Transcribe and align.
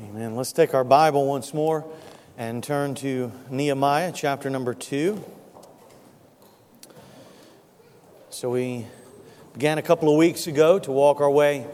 Amen. 0.00 0.36
Let's 0.36 0.52
take 0.52 0.74
our 0.74 0.84
Bible 0.84 1.26
once 1.26 1.52
more 1.52 1.84
and 2.36 2.62
turn 2.62 2.94
to 2.96 3.32
Nehemiah 3.50 4.12
chapter 4.14 4.48
number 4.48 4.72
2. 4.72 5.24
So, 8.30 8.50
we 8.50 8.86
began 9.54 9.78
a 9.78 9.82
couple 9.82 10.08
of 10.08 10.16
weeks 10.16 10.46
ago 10.46 10.78
to 10.78 10.92
walk 10.92 11.20
our 11.20 11.30
way 11.30 11.66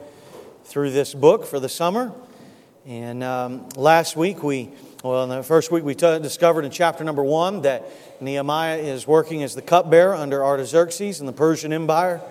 through 0.65 0.93
this 0.93 1.13
book 1.13 1.45
for 1.45 1.61
the 1.61 1.69
summer. 1.69 2.15
And 2.87 3.23
um, 3.23 3.69
last 3.77 4.17
week, 4.17 4.43
we, 4.43 4.71
well, 5.03 5.25
in 5.25 5.29
the 5.29 5.43
first 5.43 5.71
week, 5.71 5.85
we 5.85 5.95
t- 5.95 6.19
discovered 6.21 6.65
in 6.65 6.71
chapter 6.71 7.05
number 7.05 7.23
1 7.23 7.61
that 7.63 7.85
Nehemiah 8.23 8.79
is 8.79 9.07
working 9.07 9.43
as 9.43 9.55
the 9.55 9.61
cupbearer 9.61 10.15
under 10.15 10.43
Artaxerxes 10.43 11.21
in 11.21 11.27
the 11.27 11.33
Persian 11.33 11.75
Empire. 11.75 12.23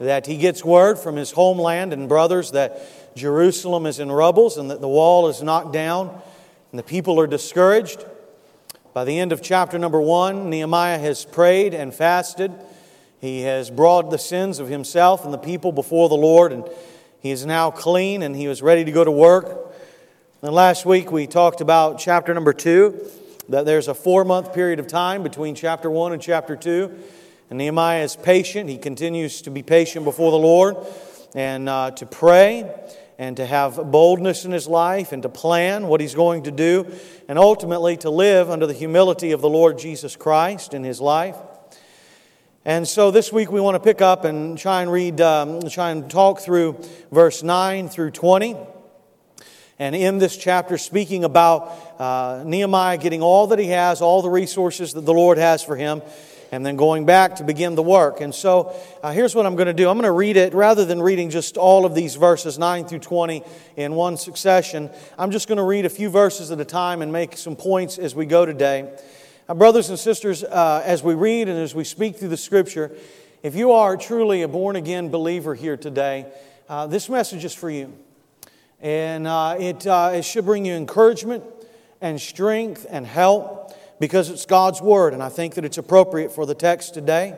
That 0.00 0.26
he 0.26 0.38
gets 0.38 0.64
word 0.64 0.98
from 0.98 1.14
his 1.14 1.32
homeland 1.32 1.92
and 1.92 2.08
brothers 2.08 2.52
that 2.52 3.07
Jerusalem 3.18 3.84
is 3.84 3.98
in 3.98 4.10
rubbles 4.10 4.56
and 4.56 4.70
that 4.70 4.80
the 4.80 4.88
wall 4.88 5.28
is 5.28 5.42
knocked 5.42 5.72
down 5.72 6.08
and 6.70 6.78
the 6.78 6.82
people 6.84 7.18
are 7.20 7.26
discouraged. 7.26 8.04
By 8.94 9.04
the 9.04 9.18
end 9.18 9.32
of 9.32 9.42
chapter 9.42 9.78
number 9.78 10.00
one, 10.00 10.50
Nehemiah 10.50 10.98
has 10.98 11.24
prayed 11.24 11.74
and 11.74 11.94
fasted. 11.94 12.52
He 13.20 13.42
has 13.42 13.70
brought 13.70 14.10
the 14.10 14.18
sins 14.18 14.58
of 14.58 14.68
himself 14.68 15.24
and 15.24 15.34
the 15.34 15.38
people 15.38 15.72
before 15.72 16.08
the 16.08 16.14
Lord, 16.14 16.52
and 16.52 16.68
he 17.20 17.30
is 17.30 17.44
now 17.44 17.70
clean 17.70 18.22
and 18.22 18.34
he 18.34 18.48
was 18.48 18.62
ready 18.62 18.84
to 18.84 18.92
go 18.92 19.04
to 19.04 19.10
work. 19.10 19.74
And 20.40 20.54
last 20.54 20.86
week 20.86 21.10
we 21.10 21.26
talked 21.26 21.60
about 21.60 21.98
chapter 21.98 22.32
number 22.32 22.52
two, 22.52 23.10
that 23.48 23.66
there's 23.66 23.88
a 23.88 23.94
four 23.94 24.24
month 24.24 24.52
period 24.52 24.78
of 24.78 24.86
time 24.86 25.22
between 25.22 25.54
chapter 25.54 25.90
one 25.90 26.12
and 26.12 26.22
chapter 26.22 26.54
two. 26.54 26.96
And 27.50 27.58
Nehemiah 27.58 28.04
is 28.04 28.14
patient. 28.14 28.68
He 28.68 28.78
continues 28.78 29.42
to 29.42 29.50
be 29.50 29.62
patient 29.62 30.04
before 30.04 30.30
the 30.30 30.38
Lord 30.38 30.76
and 31.34 31.68
uh, 31.68 31.90
to 31.92 32.06
pray 32.06 32.70
and 33.18 33.36
to 33.36 33.44
have 33.44 33.90
boldness 33.90 34.44
in 34.44 34.52
his 34.52 34.68
life 34.68 35.10
and 35.10 35.22
to 35.24 35.28
plan 35.28 35.88
what 35.88 36.00
he's 36.00 36.14
going 36.14 36.44
to 36.44 36.52
do 36.52 36.86
and 37.28 37.38
ultimately 37.38 37.96
to 37.96 38.10
live 38.10 38.48
under 38.48 38.66
the 38.66 38.72
humility 38.72 39.32
of 39.32 39.40
the 39.40 39.48
Lord 39.48 39.76
Jesus 39.76 40.14
Christ 40.14 40.72
in 40.72 40.84
his 40.84 41.00
life. 41.00 41.36
And 42.64 42.86
so 42.86 43.10
this 43.10 43.32
week 43.32 43.50
we 43.50 43.60
want 43.60 43.74
to 43.74 43.80
pick 43.80 44.00
up 44.00 44.24
and 44.24 44.56
try 44.56 44.82
and 44.82 44.92
read, 44.92 45.20
um, 45.20 45.60
try 45.68 45.90
and 45.90 46.08
talk 46.08 46.40
through 46.40 46.80
verse 47.10 47.42
9 47.42 47.88
through 47.88 48.12
20. 48.12 48.56
And 49.80 49.96
in 49.96 50.18
this 50.18 50.36
chapter, 50.36 50.76
speaking 50.76 51.24
about 51.24 52.00
uh, 52.00 52.42
Nehemiah 52.44 52.98
getting 52.98 53.22
all 53.22 53.48
that 53.48 53.58
he 53.58 53.68
has, 53.68 54.02
all 54.02 54.22
the 54.22 54.30
resources 54.30 54.92
that 54.92 55.02
the 55.02 55.14
Lord 55.14 55.38
has 55.38 55.62
for 55.62 55.76
him, 55.76 56.02
and 56.50 56.64
then 56.64 56.76
going 56.76 57.04
back 57.06 57.36
to 57.36 57.44
begin 57.44 57.74
the 57.74 57.82
work. 57.82 58.20
And 58.20 58.34
so 58.34 58.74
uh, 59.02 59.12
here's 59.12 59.34
what 59.34 59.46
I'm 59.46 59.56
going 59.56 59.66
to 59.66 59.72
do 59.72 59.88
I'm 59.88 59.96
going 59.96 60.04
to 60.04 60.12
read 60.12 60.36
it 60.36 60.54
rather 60.54 60.84
than 60.84 61.00
reading 61.02 61.30
just 61.30 61.56
all 61.56 61.84
of 61.84 61.94
these 61.94 62.16
verses, 62.16 62.58
9 62.58 62.86
through 62.86 63.00
20, 63.00 63.42
in 63.76 63.94
one 63.94 64.16
succession. 64.16 64.90
I'm 65.18 65.30
just 65.30 65.48
going 65.48 65.58
to 65.58 65.64
read 65.64 65.84
a 65.84 65.90
few 65.90 66.08
verses 66.10 66.50
at 66.50 66.60
a 66.60 66.64
time 66.64 67.02
and 67.02 67.12
make 67.12 67.36
some 67.36 67.56
points 67.56 67.98
as 67.98 68.14
we 68.14 68.26
go 68.26 68.46
today. 68.46 68.90
Now, 69.48 69.54
brothers 69.54 69.88
and 69.88 69.98
sisters, 69.98 70.44
uh, 70.44 70.82
as 70.84 71.02
we 71.02 71.14
read 71.14 71.48
and 71.48 71.58
as 71.58 71.74
we 71.74 71.84
speak 71.84 72.16
through 72.16 72.28
the 72.28 72.36
scripture, 72.36 72.96
if 73.42 73.54
you 73.54 73.72
are 73.72 73.96
truly 73.96 74.42
a 74.42 74.48
born 74.48 74.76
again 74.76 75.10
believer 75.10 75.54
here 75.54 75.76
today, 75.76 76.26
uh, 76.68 76.86
this 76.86 77.08
message 77.08 77.44
is 77.44 77.54
for 77.54 77.70
you. 77.70 77.92
And 78.80 79.26
uh, 79.26 79.56
it, 79.58 79.86
uh, 79.86 80.12
it 80.14 80.24
should 80.24 80.44
bring 80.44 80.64
you 80.64 80.74
encouragement 80.74 81.44
and 82.00 82.20
strength 82.20 82.86
and 82.88 83.06
help 83.06 83.67
because 83.98 84.30
it's 84.30 84.46
God's 84.46 84.80
Word, 84.80 85.12
and 85.12 85.22
I 85.22 85.28
think 85.28 85.54
that 85.54 85.64
it's 85.64 85.78
appropriate 85.78 86.32
for 86.32 86.46
the 86.46 86.54
text 86.54 86.94
today. 86.94 87.36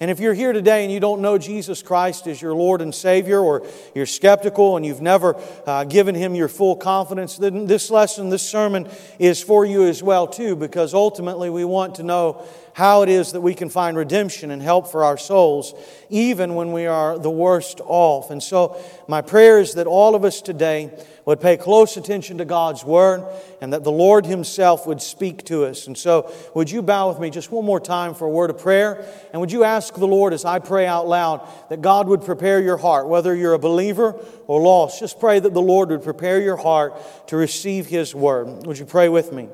And 0.00 0.12
if 0.12 0.20
you're 0.20 0.34
here 0.34 0.52
today 0.52 0.84
and 0.84 0.92
you 0.92 1.00
don't 1.00 1.20
know 1.20 1.38
Jesus 1.38 1.82
Christ 1.82 2.28
as 2.28 2.40
your 2.40 2.54
Lord 2.54 2.80
and 2.80 2.94
Savior, 2.94 3.40
or 3.40 3.66
you're 3.96 4.06
skeptical 4.06 4.76
and 4.76 4.86
you've 4.86 5.00
never 5.00 5.34
uh, 5.66 5.82
given 5.84 6.14
Him 6.14 6.36
your 6.36 6.46
full 6.46 6.76
confidence, 6.76 7.36
then 7.36 7.66
this 7.66 7.90
lesson, 7.90 8.28
this 8.28 8.48
sermon 8.48 8.88
is 9.18 9.42
for 9.42 9.66
you 9.66 9.88
as 9.88 10.00
well, 10.00 10.28
too, 10.28 10.54
because 10.54 10.94
ultimately 10.94 11.50
we 11.50 11.64
want 11.64 11.96
to 11.96 12.04
know 12.04 12.46
how 12.78 13.02
it 13.02 13.08
is 13.08 13.32
that 13.32 13.40
we 13.40 13.54
can 13.54 13.68
find 13.68 13.96
redemption 13.96 14.52
and 14.52 14.62
help 14.62 14.86
for 14.86 15.02
our 15.02 15.18
souls, 15.18 15.74
even 16.10 16.54
when 16.54 16.70
we 16.70 16.86
are 16.86 17.18
the 17.18 17.28
worst 17.28 17.80
off. 17.84 18.30
And 18.30 18.40
so, 18.40 18.80
my 19.08 19.20
prayer 19.20 19.58
is 19.58 19.74
that 19.74 19.88
all 19.88 20.14
of 20.14 20.24
us 20.24 20.40
today 20.40 20.96
would 21.24 21.40
pay 21.40 21.56
close 21.56 21.96
attention 21.96 22.38
to 22.38 22.44
God's 22.44 22.84
Word 22.84 23.24
and 23.60 23.72
that 23.72 23.82
the 23.82 23.90
Lord 23.90 24.26
Himself 24.26 24.86
would 24.86 25.02
speak 25.02 25.44
to 25.46 25.64
us. 25.64 25.88
And 25.88 25.98
so, 25.98 26.32
would 26.54 26.70
you 26.70 26.80
bow 26.80 27.08
with 27.08 27.18
me 27.18 27.30
just 27.30 27.50
one 27.50 27.64
more 27.64 27.80
time 27.80 28.14
for 28.14 28.26
a 28.26 28.30
word 28.30 28.48
of 28.48 28.58
prayer? 28.58 29.04
And 29.32 29.40
would 29.40 29.50
you 29.50 29.64
ask 29.64 29.92
the 29.92 30.06
Lord 30.06 30.32
as 30.32 30.44
I 30.44 30.60
pray 30.60 30.86
out 30.86 31.08
loud 31.08 31.48
that 31.70 31.82
God 31.82 32.06
would 32.06 32.24
prepare 32.24 32.60
your 32.60 32.76
heart, 32.76 33.08
whether 33.08 33.34
you're 33.34 33.54
a 33.54 33.58
believer 33.58 34.14
or 34.46 34.60
lost? 34.60 35.00
Just 35.00 35.18
pray 35.18 35.40
that 35.40 35.52
the 35.52 35.60
Lord 35.60 35.88
would 35.88 36.04
prepare 36.04 36.40
your 36.40 36.56
heart 36.56 36.94
to 37.26 37.36
receive 37.36 37.86
His 37.86 38.14
Word. 38.14 38.64
Would 38.68 38.78
you 38.78 38.86
pray 38.86 39.08
with 39.08 39.32
me? 39.32 39.48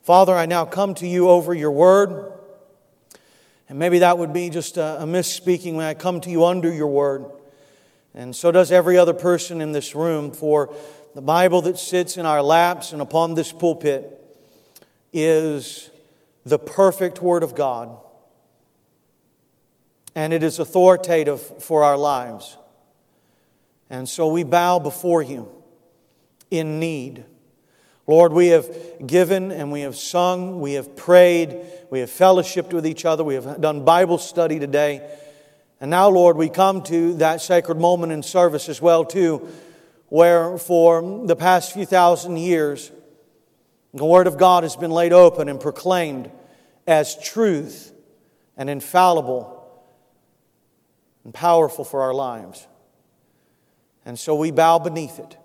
Father, 0.00 0.34
I 0.34 0.46
now 0.46 0.64
come 0.64 0.94
to 0.94 1.06
you 1.06 1.28
over 1.28 1.52
your 1.52 1.70
Word. 1.70 2.30
And 3.68 3.78
maybe 3.78 4.00
that 4.00 4.18
would 4.18 4.32
be 4.32 4.50
just 4.50 4.76
a, 4.76 5.02
a 5.02 5.06
misspeaking 5.06 5.74
when 5.74 5.86
I 5.86 5.94
come 5.94 6.20
to 6.22 6.30
you 6.30 6.44
under 6.44 6.72
your 6.72 6.88
word. 6.88 7.24
And 8.14 8.34
so 8.34 8.52
does 8.52 8.70
every 8.70 8.96
other 8.96 9.14
person 9.14 9.60
in 9.60 9.72
this 9.72 9.94
room, 9.94 10.32
for 10.32 10.74
the 11.14 11.22
Bible 11.22 11.62
that 11.62 11.78
sits 11.78 12.16
in 12.16 12.26
our 12.26 12.42
laps 12.42 12.92
and 12.92 13.00
upon 13.00 13.34
this 13.34 13.52
pulpit 13.52 14.20
is 15.12 15.90
the 16.44 16.58
perfect 16.58 17.22
Word 17.22 17.42
of 17.42 17.54
God. 17.54 17.96
And 20.14 20.32
it 20.32 20.42
is 20.42 20.58
authoritative 20.58 21.40
for 21.62 21.82
our 21.82 21.96
lives. 21.96 22.56
And 23.90 24.08
so 24.08 24.28
we 24.28 24.44
bow 24.44 24.78
before 24.78 25.22
you 25.22 25.50
in 26.50 26.78
need. 26.78 27.24
Lord, 28.06 28.32
we 28.32 28.48
have 28.48 28.68
given 29.06 29.50
and 29.50 29.72
we 29.72 29.80
have 29.80 29.96
sung, 29.96 30.60
we 30.60 30.74
have 30.74 30.94
prayed, 30.94 31.56
we 31.90 32.00
have 32.00 32.10
fellowshipped 32.10 32.72
with 32.72 32.86
each 32.86 33.04
other, 33.04 33.24
we 33.24 33.34
have 33.34 33.60
done 33.60 33.84
Bible 33.84 34.18
study 34.18 34.58
today. 34.58 35.08
And 35.80 35.90
now, 35.90 36.08
Lord, 36.10 36.36
we 36.36 36.50
come 36.50 36.82
to 36.84 37.14
that 37.14 37.40
sacred 37.40 37.80
moment 37.80 38.12
in 38.12 38.22
service 38.22 38.68
as 38.68 38.80
well, 38.80 39.04
too, 39.04 39.48
where 40.08 40.58
for 40.58 41.26
the 41.26 41.36
past 41.36 41.72
few 41.72 41.86
thousand 41.86 42.36
years, 42.36 42.92
the 43.94 44.04
Word 44.04 44.26
of 44.26 44.36
God 44.36 44.64
has 44.64 44.76
been 44.76 44.90
laid 44.90 45.12
open 45.12 45.48
and 45.48 45.60
proclaimed 45.60 46.30
as 46.86 47.16
truth 47.22 47.92
and 48.56 48.68
infallible 48.68 49.62
and 51.24 51.32
powerful 51.32 51.84
for 51.84 52.02
our 52.02 52.12
lives. 52.12 52.66
And 54.04 54.18
so 54.18 54.34
we 54.34 54.50
bow 54.50 54.78
beneath 54.78 55.18
it. 55.18 55.38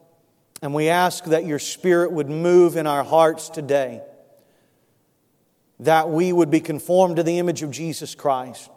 And 0.61 0.73
we 0.73 0.89
ask 0.89 1.23
that 1.25 1.45
your 1.45 1.59
Spirit 1.59 2.11
would 2.11 2.29
move 2.29 2.75
in 2.75 2.85
our 2.85 3.03
hearts 3.03 3.49
today, 3.49 4.01
that 5.79 6.09
we 6.09 6.33
would 6.33 6.51
be 6.51 6.59
conformed 6.59 7.15
to 7.15 7.23
the 7.23 7.39
image 7.39 7.63
of 7.63 7.71
Jesus 7.71 8.13
Christ, 8.13 8.69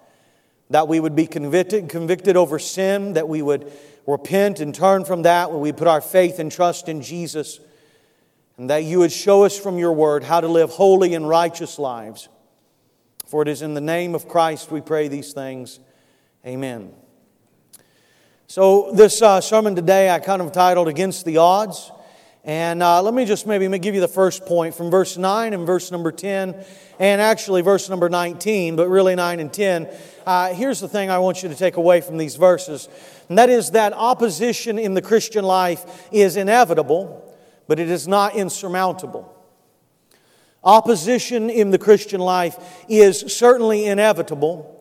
that 0.71 0.87
we 0.87 1.01
would 1.01 1.17
be 1.17 1.27
convicted, 1.27 1.89
convicted 1.89 2.37
over 2.37 2.59
sin, 2.59 3.15
that 3.15 3.29
we 3.29 3.43
would 3.43 3.71
repent 4.07 4.61
and 4.61 4.75
turn 4.75 5.05
from 5.05 5.23
that, 5.23 5.51
when 5.51 5.61
we 5.61 5.73
put 5.73 5.89
our 5.89 6.01
faith 6.01 6.39
and 6.39 6.53
trust 6.53 6.89
in 6.89 7.03
Jesus, 7.03 7.61
and 8.57 8.71
that 8.71 8.85
you 8.85 9.01
would 9.01 9.13
show 9.13 9.45
us 9.45 9.59
from 9.59 9.79
your 9.79 9.93
word 9.93 10.23
how 10.23 10.41
to 10.41 10.49
live 10.49 10.71
holy 10.71 11.15
and 11.15 11.29
righteous 11.29 11.79
lives. 11.79 12.29
For 13.27 13.43
it 13.43 13.49
is 13.49 13.63
in 13.63 13.75
the 13.75 13.81
name 13.81 14.15
of 14.15 14.29
Christ 14.29 14.71
we 14.71 14.81
pray 14.81 15.09
these 15.09 15.33
things. 15.33 15.81
Amen. 16.47 16.93
So, 18.53 18.93
this 18.93 19.23
uh, 19.23 19.41
sermon 19.41 19.75
today 19.75 20.11
I 20.11 20.19
kind 20.19 20.43
of 20.43 20.53
titled 20.53 20.87
Against 20.87 21.25
the 21.25 21.39
Odds. 21.39 21.91
And 22.45 22.83
uh, 22.83 23.01
let 23.01 23.15
me 23.15 23.25
just 23.25 23.47
maybe 23.47 23.67
give 23.79 23.95
you 23.95 24.03
the 24.03 24.07
first 24.07 24.45
point 24.45 24.75
from 24.75 24.91
verse 24.91 25.17
9 25.17 25.55
and 25.55 25.67
verse 25.67 25.91
number 25.91 26.13
10, 26.13 26.63
and 26.99 27.21
actually 27.23 27.63
verse 27.63 27.89
number 27.89 28.11
19, 28.11 28.77
but 28.77 28.91
really 28.91 29.15
9 29.15 29.41
and 29.41 29.51
10. 29.51 29.89
Uh, 30.27 30.53
here's 30.53 30.81
the 30.81 30.89
thing 30.89 31.09
I 31.09 31.19
want 31.19 31.43
you 31.43 31.49
to 31.49 31.55
take 31.55 31.79
away 31.79 32.03
from 32.03 32.19
these 32.19 32.37
verses, 32.37 32.91
and 33.31 33.39
that 33.39 33.49
is 33.49 33.71
that 33.71 33.95
opposition 33.95 34.79
in 34.79 34.93
the 34.93 35.01
Christian 35.01 35.47
life 35.47 36.11
is 36.13 36.37
inevitable, 36.37 37.35
but 37.69 37.79
it 37.79 37.89
is 37.89 38.07
not 38.07 38.35
insurmountable. 38.35 39.35
Opposition 40.63 41.49
in 41.49 41.71
the 41.71 41.79
Christian 41.79 42.21
life 42.21 42.85
is 42.87 43.21
certainly 43.35 43.87
inevitable 43.87 44.72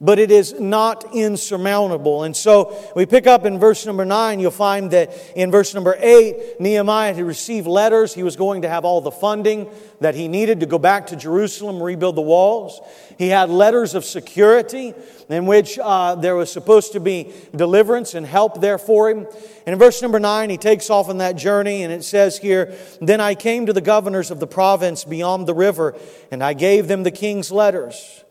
but 0.00 0.18
it 0.18 0.30
is 0.30 0.58
not 0.58 1.14
insurmountable. 1.14 2.22
And 2.22 2.34
so 2.34 2.74
we 2.96 3.04
pick 3.04 3.26
up 3.26 3.44
in 3.44 3.58
verse 3.58 3.84
number 3.84 4.06
9, 4.06 4.40
you'll 4.40 4.50
find 4.50 4.90
that 4.92 5.12
in 5.36 5.50
verse 5.50 5.74
number 5.74 5.94
8, 5.98 6.58
Nehemiah 6.58 7.12
had 7.12 7.24
received 7.24 7.66
letters. 7.66 8.14
He 8.14 8.22
was 8.22 8.34
going 8.34 8.62
to 8.62 8.68
have 8.68 8.86
all 8.86 9.02
the 9.02 9.10
funding 9.10 9.68
that 10.00 10.14
he 10.14 10.26
needed 10.26 10.60
to 10.60 10.66
go 10.66 10.78
back 10.78 11.08
to 11.08 11.16
Jerusalem, 11.16 11.82
rebuild 11.82 12.16
the 12.16 12.22
walls. 12.22 12.80
He 13.18 13.28
had 13.28 13.50
letters 13.50 13.94
of 13.94 14.06
security 14.06 14.94
in 15.28 15.44
which 15.44 15.78
uh, 15.78 16.14
there 16.14 16.34
was 16.34 16.50
supposed 16.50 16.92
to 16.92 17.00
be 17.00 17.32
deliverance 17.54 18.14
and 18.14 18.24
help 18.24 18.62
there 18.62 18.78
for 18.78 19.10
him. 19.10 19.26
And 19.66 19.74
in 19.74 19.78
verse 19.78 20.00
number 20.00 20.18
9, 20.18 20.48
he 20.48 20.56
takes 20.56 20.88
off 20.88 21.10
on 21.10 21.18
that 21.18 21.36
journey, 21.36 21.82
and 21.82 21.92
it 21.92 22.04
says 22.04 22.38
here 22.38 22.74
Then 23.02 23.20
I 23.20 23.34
came 23.34 23.66
to 23.66 23.74
the 23.74 23.82
governors 23.82 24.30
of 24.30 24.40
the 24.40 24.46
province 24.46 25.04
beyond 25.04 25.46
the 25.46 25.54
river, 25.54 25.94
and 26.30 26.42
I 26.42 26.54
gave 26.54 26.88
them 26.88 27.02
the 27.02 27.10
king's 27.10 27.52
letters. 27.52 28.24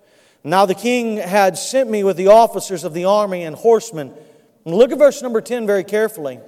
Now 0.44 0.66
the 0.66 0.76
king 0.76 1.18
had 1.18 1.58
sent 1.58 1.90
me 1.90 2.04
with 2.04 2.18
the 2.18 2.28
officers 2.28 2.84
of 2.84 2.94
the 2.94 3.06
army 3.06 3.44
and 3.44 3.56
horsemen. 3.56 4.14
And 4.66 4.76
look 4.76 4.92
at 4.92 4.98
verse 4.98 5.22
number 5.22 5.42
10 5.42 5.66
very 5.68 5.84
carefully. 5.84 6.40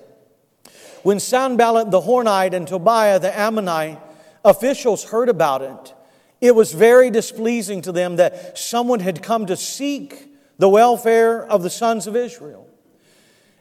when 1.03 1.19
Sanballat 1.19 1.91
the 1.91 2.01
Horonite 2.01 2.53
and 2.53 2.67
Tobiah 2.67 3.19
the 3.19 3.37
Ammonite 3.37 3.99
officials 4.45 5.03
heard 5.05 5.29
about 5.29 5.61
it, 5.61 5.93
it 6.39 6.55
was 6.55 6.73
very 6.73 7.09
displeasing 7.09 7.81
to 7.83 7.91
them 7.91 8.15
that 8.15 8.57
someone 8.57 8.99
had 8.99 9.21
come 9.21 9.45
to 9.45 9.57
seek 9.57 10.27
the 10.57 10.69
welfare 10.69 11.45
of 11.45 11.63
the 11.63 11.69
sons 11.69 12.07
of 12.07 12.15
Israel. 12.15 12.67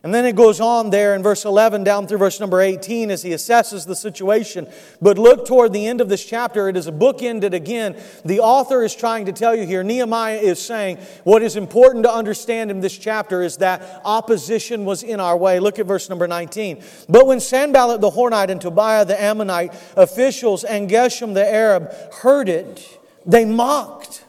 And 0.02 0.14
then 0.14 0.24
it 0.24 0.34
goes 0.34 0.60
on 0.60 0.88
there 0.88 1.14
in 1.14 1.22
verse 1.22 1.44
11 1.44 1.84
down 1.84 2.06
through 2.06 2.18
verse 2.18 2.40
number 2.40 2.62
18 2.62 3.10
as 3.10 3.22
he 3.22 3.30
assesses 3.30 3.86
the 3.86 3.94
situation. 3.94 4.66
But 5.02 5.18
look 5.18 5.46
toward 5.46 5.74
the 5.74 5.86
end 5.86 6.00
of 6.00 6.08
this 6.08 6.24
chapter. 6.24 6.70
It 6.70 6.76
is 6.78 6.86
a 6.86 6.92
book 6.92 7.22
ended 7.22 7.52
again. 7.52 8.00
The 8.24 8.40
author 8.40 8.82
is 8.82 8.94
trying 8.94 9.26
to 9.26 9.32
tell 9.32 9.54
you 9.54 9.66
here, 9.66 9.82
Nehemiah 9.82 10.38
is 10.38 10.58
saying, 10.58 10.96
what 11.24 11.42
is 11.42 11.54
important 11.56 12.04
to 12.04 12.12
understand 12.12 12.70
in 12.70 12.80
this 12.80 12.96
chapter 12.96 13.42
is 13.42 13.58
that 13.58 14.00
opposition 14.02 14.86
was 14.86 15.02
in 15.02 15.20
our 15.20 15.36
way. 15.36 15.60
Look 15.60 15.78
at 15.78 15.84
verse 15.84 16.08
number 16.08 16.26
19. 16.26 16.82
But 17.06 17.26
when 17.26 17.38
Sanballat 17.38 18.00
the 18.00 18.10
Horonite 18.10 18.48
and 18.48 18.60
Tobiah 18.60 19.04
the 19.04 19.20
Ammonite 19.20 19.74
officials 19.96 20.64
and 20.64 20.88
Geshem 20.88 21.34
the 21.34 21.46
Arab 21.46 21.92
heard 22.14 22.48
it, 22.48 23.00
they 23.26 23.44
mocked 23.44 24.24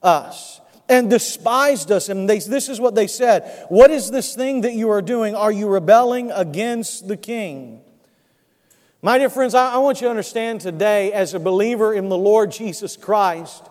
us 0.00 0.57
and 0.88 1.10
despised 1.10 1.92
us. 1.92 2.08
And 2.08 2.28
they, 2.28 2.38
this 2.38 2.68
is 2.68 2.80
what 2.80 2.94
they 2.94 3.06
said 3.06 3.66
What 3.68 3.90
is 3.90 4.10
this 4.10 4.34
thing 4.34 4.62
that 4.62 4.74
you 4.74 4.90
are 4.90 5.02
doing? 5.02 5.34
Are 5.34 5.52
you 5.52 5.68
rebelling 5.68 6.30
against 6.30 7.08
the 7.08 7.16
king? 7.16 7.82
My 9.00 9.18
dear 9.18 9.30
friends, 9.30 9.54
I, 9.54 9.74
I 9.74 9.78
want 9.78 10.00
you 10.00 10.06
to 10.06 10.10
understand 10.10 10.60
today, 10.60 11.12
as 11.12 11.32
a 11.32 11.38
believer 11.38 11.94
in 11.94 12.08
the 12.08 12.18
Lord 12.18 12.50
Jesus 12.50 12.96
Christ, 12.96 13.64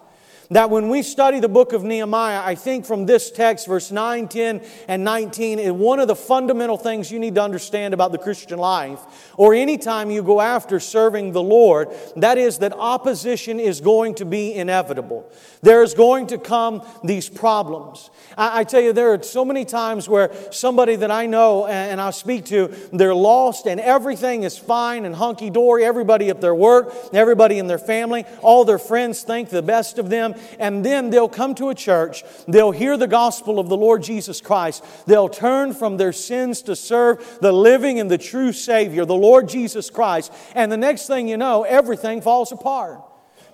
that 0.49 0.69
when 0.69 0.89
we 0.89 1.03
study 1.03 1.39
the 1.39 1.49
book 1.49 1.73
of 1.73 1.83
Nehemiah, 1.83 2.41
I 2.43 2.55
think 2.55 2.85
from 2.85 3.05
this 3.05 3.31
text, 3.31 3.67
verse 3.67 3.91
9, 3.91 4.27
10, 4.27 4.61
and 4.87 5.03
19, 5.03 5.77
one 5.77 5.99
of 5.99 6.07
the 6.07 6.15
fundamental 6.15 6.77
things 6.77 7.11
you 7.11 7.19
need 7.19 7.35
to 7.35 7.41
understand 7.41 7.93
about 7.93 8.11
the 8.11 8.17
Christian 8.17 8.57
life, 8.57 9.33
or 9.35 9.53
anytime 9.53 10.09
you 10.09 10.23
go 10.23 10.39
after 10.39 10.79
serving 10.79 11.33
the 11.33 11.43
Lord, 11.43 11.89
that 12.15 12.37
is 12.37 12.59
that 12.59 12.73
opposition 12.73 13.59
is 13.59 13.81
going 13.81 14.15
to 14.15 14.25
be 14.25 14.53
inevitable. 14.53 15.29
There 15.61 15.83
is 15.83 15.93
going 15.93 16.27
to 16.27 16.37
come 16.37 16.81
these 17.03 17.27
problems. 17.27 18.09
I, 18.37 18.59
I 18.59 18.63
tell 18.63 18.81
you, 18.81 18.93
there 18.93 19.13
are 19.13 19.23
so 19.23 19.43
many 19.43 19.65
times 19.65 20.07
where 20.07 20.31
somebody 20.51 20.95
that 20.97 21.11
I 21.11 21.25
know 21.25 21.67
and 21.67 21.99
I 21.99 22.11
speak 22.11 22.45
to, 22.45 22.67
they're 22.93 23.15
lost 23.15 23.65
and 23.65 23.79
everything 23.81 24.43
is 24.43 24.57
fine 24.57 25.05
and 25.05 25.15
hunky 25.15 25.49
dory. 25.49 25.83
Everybody 25.83 26.29
at 26.29 26.39
their 26.39 26.55
work, 26.55 26.93
everybody 27.13 27.59
in 27.59 27.67
their 27.67 27.77
family, 27.77 28.25
all 28.41 28.63
their 28.63 28.79
friends 28.79 29.23
think 29.23 29.49
the 29.49 29.61
best 29.61 29.97
of 29.97 30.09
them 30.09 30.35
and 30.59 30.85
then 30.85 31.09
they'll 31.09 31.29
come 31.29 31.55
to 31.55 31.69
a 31.69 31.75
church, 31.75 32.23
they'll 32.47 32.71
hear 32.71 32.97
the 32.97 33.07
gospel 33.07 33.59
of 33.59 33.69
the 33.69 33.77
Lord 33.77 34.03
Jesus 34.03 34.41
Christ, 34.41 34.83
they'll 35.05 35.29
turn 35.29 35.73
from 35.73 35.97
their 35.97 36.13
sins 36.13 36.61
to 36.63 36.75
serve 36.75 37.39
the 37.41 37.51
living 37.51 37.99
and 37.99 38.09
the 38.09 38.17
true 38.17 38.51
Savior, 38.51 39.05
the 39.05 39.15
Lord 39.15 39.49
Jesus 39.49 39.89
Christ, 39.89 40.33
and 40.55 40.71
the 40.71 40.77
next 40.77 41.07
thing 41.07 41.27
you 41.27 41.37
know, 41.37 41.63
everything 41.63 42.21
falls 42.21 42.51
apart. 42.51 43.01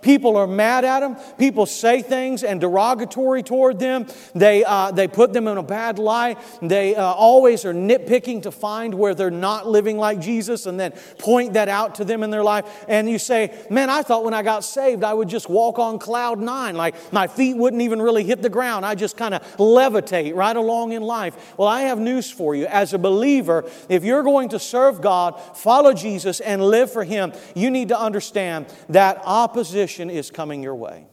People 0.03 0.35
are 0.35 0.45
mad 0.45 0.83
at 0.83 0.99
them. 0.99 1.15
People 1.37 1.65
say 1.65 2.01
things 2.01 2.43
and 2.43 2.59
derogatory 2.59 3.41
toward 3.41 3.79
them. 3.79 4.05
They, 4.35 4.65
uh, 4.65 4.91
they 4.91 5.07
put 5.07 5.31
them 5.31 5.47
in 5.47 5.57
a 5.57 5.63
bad 5.63 5.97
light. 5.97 6.37
They 6.61 6.95
uh, 6.95 7.03
always 7.03 7.63
are 7.63 7.73
nitpicking 7.73 8.43
to 8.43 8.51
find 8.51 8.93
where 8.93 9.15
they're 9.15 9.31
not 9.31 9.67
living 9.67 9.97
like 9.97 10.19
Jesus 10.19 10.65
and 10.65 10.77
then 10.77 10.91
point 11.17 11.53
that 11.53 11.69
out 11.69 11.95
to 11.95 12.03
them 12.03 12.21
in 12.21 12.29
their 12.29 12.43
life. 12.43 12.85
And 12.89 13.09
you 13.09 13.17
say, 13.17 13.57
Man, 13.69 13.89
I 13.89 14.03
thought 14.03 14.25
when 14.25 14.33
I 14.33 14.43
got 14.43 14.65
saved 14.65 15.03
I 15.03 15.13
would 15.13 15.29
just 15.29 15.49
walk 15.49 15.79
on 15.79 15.99
cloud 15.99 16.39
nine. 16.39 16.75
Like 16.75 17.13
my 17.13 17.27
feet 17.27 17.55
wouldn't 17.55 17.81
even 17.81 18.01
really 18.01 18.25
hit 18.25 18.41
the 18.41 18.49
ground. 18.49 18.85
I 18.85 18.95
just 18.95 19.15
kind 19.15 19.33
of 19.33 19.41
levitate 19.57 20.35
right 20.35 20.55
along 20.55 20.91
in 20.91 21.01
life. 21.01 21.55
Well, 21.57 21.69
I 21.69 21.83
have 21.83 21.99
news 21.99 22.29
for 22.29 22.55
you. 22.55 22.65
As 22.65 22.93
a 22.93 22.99
believer, 22.99 23.63
if 23.87 24.03
you're 24.03 24.23
going 24.23 24.49
to 24.49 24.59
serve 24.59 24.99
God, 24.99 25.39
follow 25.55 25.93
Jesus, 25.93 26.41
and 26.41 26.61
live 26.61 26.91
for 26.91 27.05
Him, 27.05 27.31
you 27.55 27.71
need 27.71 27.87
to 27.87 27.99
understand 27.99 28.65
that 28.89 29.21
opposition 29.23 29.92
is 29.99 30.31
coming 30.31 30.63
your 30.63 30.75
way. 30.75 31.07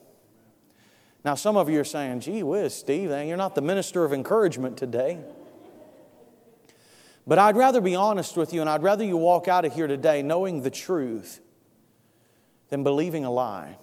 Now, 1.24 1.34
some 1.34 1.56
of 1.56 1.68
you 1.68 1.80
are 1.80 1.84
saying, 1.84 2.20
gee 2.20 2.42
whiz, 2.42 2.74
Steve, 2.74 3.10
you're 3.10 3.36
not 3.36 3.54
the 3.54 3.60
minister 3.60 4.04
of 4.04 4.12
encouragement 4.12 4.76
today. 4.76 5.18
But 7.26 7.38
I'd 7.38 7.56
rather 7.56 7.80
be 7.80 7.94
honest 7.94 8.36
with 8.36 8.52
you, 8.52 8.60
and 8.60 8.70
I'd 8.70 8.82
rather 8.82 9.04
you 9.04 9.16
walk 9.16 9.46
out 9.46 9.64
of 9.64 9.74
here 9.74 9.86
today 9.86 10.22
knowing 10.22 10.62
the 10.62 10.70
truth 10.70 11.40
than 12.70 12.82
believing 12.82 13.24
a 13.24 13.30
lie. 13.30 13.76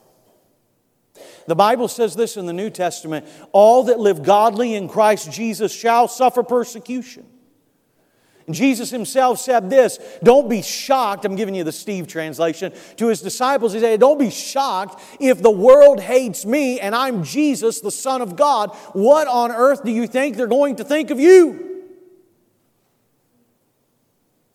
The 1.46 1.56
Bible 1.56 1.88
says 1.88 2.16
this 2.16 2.38
in 2.38 2.46
the 2.46 2.54
New 2.54 2.70
Testament 2.70 3.26
all 3.52 3.84
that 3.84 4.00
live 4.00 4.24
godly 4.24 4.74
in 4.74 4.88
Christ 4.88 5.32
Jesus 5.32 5.72
shall 5.74 6.08
suffer 6.08 6.44
persecution. 6.44 7.26
Jesus 8.50 8.90
himself 8.90 9.40
said 9.40 9.70
this 9.70 10.00
Don't 10.24 10.50
be 10.50 10.62
shocked. 10.62 11.26
I'm 11.26 11.36
giving 11.36 11.56
you 11.56 11.64
the 11.64 11.72
Steve 11.72 12.08
translation. 12.08 12.72
To 12.98 13.08
his 13.08 13.22
disciples, 13.22 13.74
he 13.74 13.80
said, 13.80 14.00
Don't 14.00 14.20
be 14.20 14.30
shocked 14.30 15.02
if 15.20 15.42
the 15.42 15.52
world 15.52 16.00
hates 16.00 16.46
me 16.46 16.80
and 16.80 16.96
I'm 16.96 17.24
Jesus, 17.24 17.82
the 17.82 17.92
Son 17.92 18.22
of 18.22 18.36
God. 18.36 18.72
What 18.94 19.28
on 19.28 19.52
earth 19.52 19.84
do 19.84 19.92
you 19.92 20.08
think 20.08 20.38
they're 20.38 20.48
going 20.48 20.78
to 20.78 20.86
think 20.86 21.10
of 21.10 21.20
you? 21.20 21.77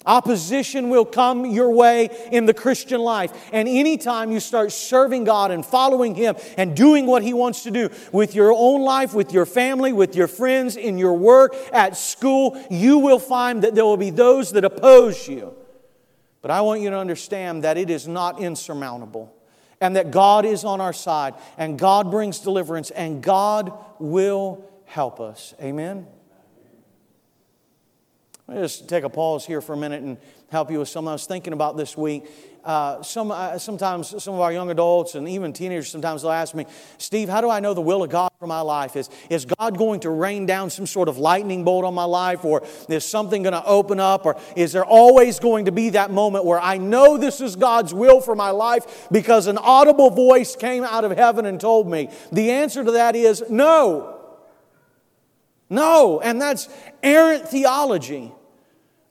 Opposition 0.07 0.89
will 0.89 1.05
come 1.05 1.47
your 1.47 1.71
way 1.71 2.11
in 2.31 2.47
the 2.47 2.55
Christian 2.55 3.01
life. 3.01 3.33
And 3.53 3.69
anytime 3.69 4.31
you 4.31 4.41
start 4.41 4.73
serving 4.73 5.25
God 5.25 5.51
and 5.51 5.65
following 5.65 6.15
Him 6.15 6.37
and 6.57 6.77
doing 6.77 7.07
what 7.07 7.23
He 7.23 7.35
wants 7.35 7.63
to 7.65 7.71
do 7.71 7.89
with 8.13 8.35
your 8.35 8.53
own 8.53 8.83
life, 8.83 9.15
with 9.15 9.33
your 9.33 9.47
family, 9.47 9.93
with 9.93 10.17
your 10.17 10.29
friends, 10.29 10.77
in 10.77 10.99
your 10.99 11.15
work, 11.15 11.55
at 11.73 11.97
school, 11.97 12.63
you 12.71 12.99
will 12.99 13.19
find 13.19 13.63
that 13.63 13.75
there 13.75 13.85
will 13.85 13.97
be 13.97 14.11
those 14.11 14.53
that 14.53 14.65
oppose 14.65 15.29
you. 15.29 15.55
But 16.41 16.51
I 16.51 16.61
want 16.61 16.81
you 16.81 16.91
to 16.91 16.99
understand 16.99 17.63
that 17.65 17.79
it 17.79 17.89
is 17.89 18.09
not 18.09 18.41
insurmountable 18.41 19.33
and 19.81 19.97
that 19.97 20.11
God 20.11 20.45
is 20.45 20.65
on 20.65 20.81
our 20.81 20.93
side 20.93 21.35
and 21.57 21.79
God 21.79 22.11
brings 22.11 22.41
deliverance 22.41 22.91
and 22.91 23.23
God 23.23 23.73
will 23.99 24.65
help 24.85 25.21
us. 25.21 25.55
Amen. 25.61 26.07
Let 28.53 28.59
me 28.59 28.65
just 28.65 28.87
take 28.87 29.03
a 29.03 29.09
pause 29.09 29.47
here 29.47 29.63
for 29.63 29.73
a 29.73 29.79
minute 29.79 30.03
and 30.03 30.19
help 30.51 30.71
you 30.71 30.81
with 30.81 30.89
something 30.91 31.09
I 31.09 31.13
was 31.13 31.25
thinking 31.25 31.55
about 31.55 31.79
this 31.79 31.97
week. 31.97 32.27
Uh, 32.63 33.03
some, 33.03 33.31
uh, 33.31 33.57
sometimes 33.57 34.23
some 34.23 34.35
of 34.35 34.41
our 34.41 34.53
young 34.53 34.71
adults 34.71 35.15
and 35.15 35.27
even 35.27 35.55
teenagers 35.55 35.91
sometimes 35.91 36.21
they'll 36.21 36.33
ask 36.33 36.55
me, 36.55 36.67
Steve, 36.99 37.31
how 37.31 37.41
do 37.41 37.49
I 37.49 37.61
know 37.61 37.73
the 37.73 37.81
will 37.81 38.03
of 38.03 38.11
God 38.11 38.31
for 38.39 38.47
my 38.47 38.61
life? 38.61 38.95
Is, 38.95 39.09
is 39.31 39.47
God 39.47 39.79
going 39.79 40.01
to 40.01 40.11
rain 40.11 40.45
down 40.45 40.69
some 40.69 40.87
sort 40.87 41.09
of 41.09 41.17
lightning 41.17 41.65
bolt 41.65 41.87
on 41.87 41.95
my 41.95 42.05
life? 42.05 42.45
Or 42.45 42.63
is 42.91 43.07
something 43.07 43.43
going 43.43 43.55
to 43.55 43.65
open 43.65 43.99
up? 43.99 44.27
Or 44.27 44.39
is 44.55 44.73
there 44.73 44.85
always 44.85 45.39
going 45.41 45.65
to 45.65 45.73
be 45.73 45.89
that 45.89 46.11
moment 46.11 46.45
where 46.45 46.61
I 46.61 46.77
know 46.77 47.17
this 47.17 47.41
is 47.41 47.57
God's 47.57 47.95
will 47.95 48.21
for 48.21 48.35
my 48.35 48.51
life 48.51 49.09
because 49.11 49.47
an 49.47 49.57
audible 49.57 50.11
voice 50.11 50.57
came 50.57 50.85
out 50.85 51.05
of 51.05 51.13
heaven 51.13 51.47
and 51.47 51.59
told 51.59 51.91
me? 51.91 52.11
The 52.33 52.51
answer 52.51 52.85
to 52.85 52.91
that 52.91 53.17
is 53.17 53.43
no. 53.49 54.19
No, 55.71 56.21
and 56.21 56.39
that's 56.39 56.69
errant 57.03 57.49
theology. 57.49 58.31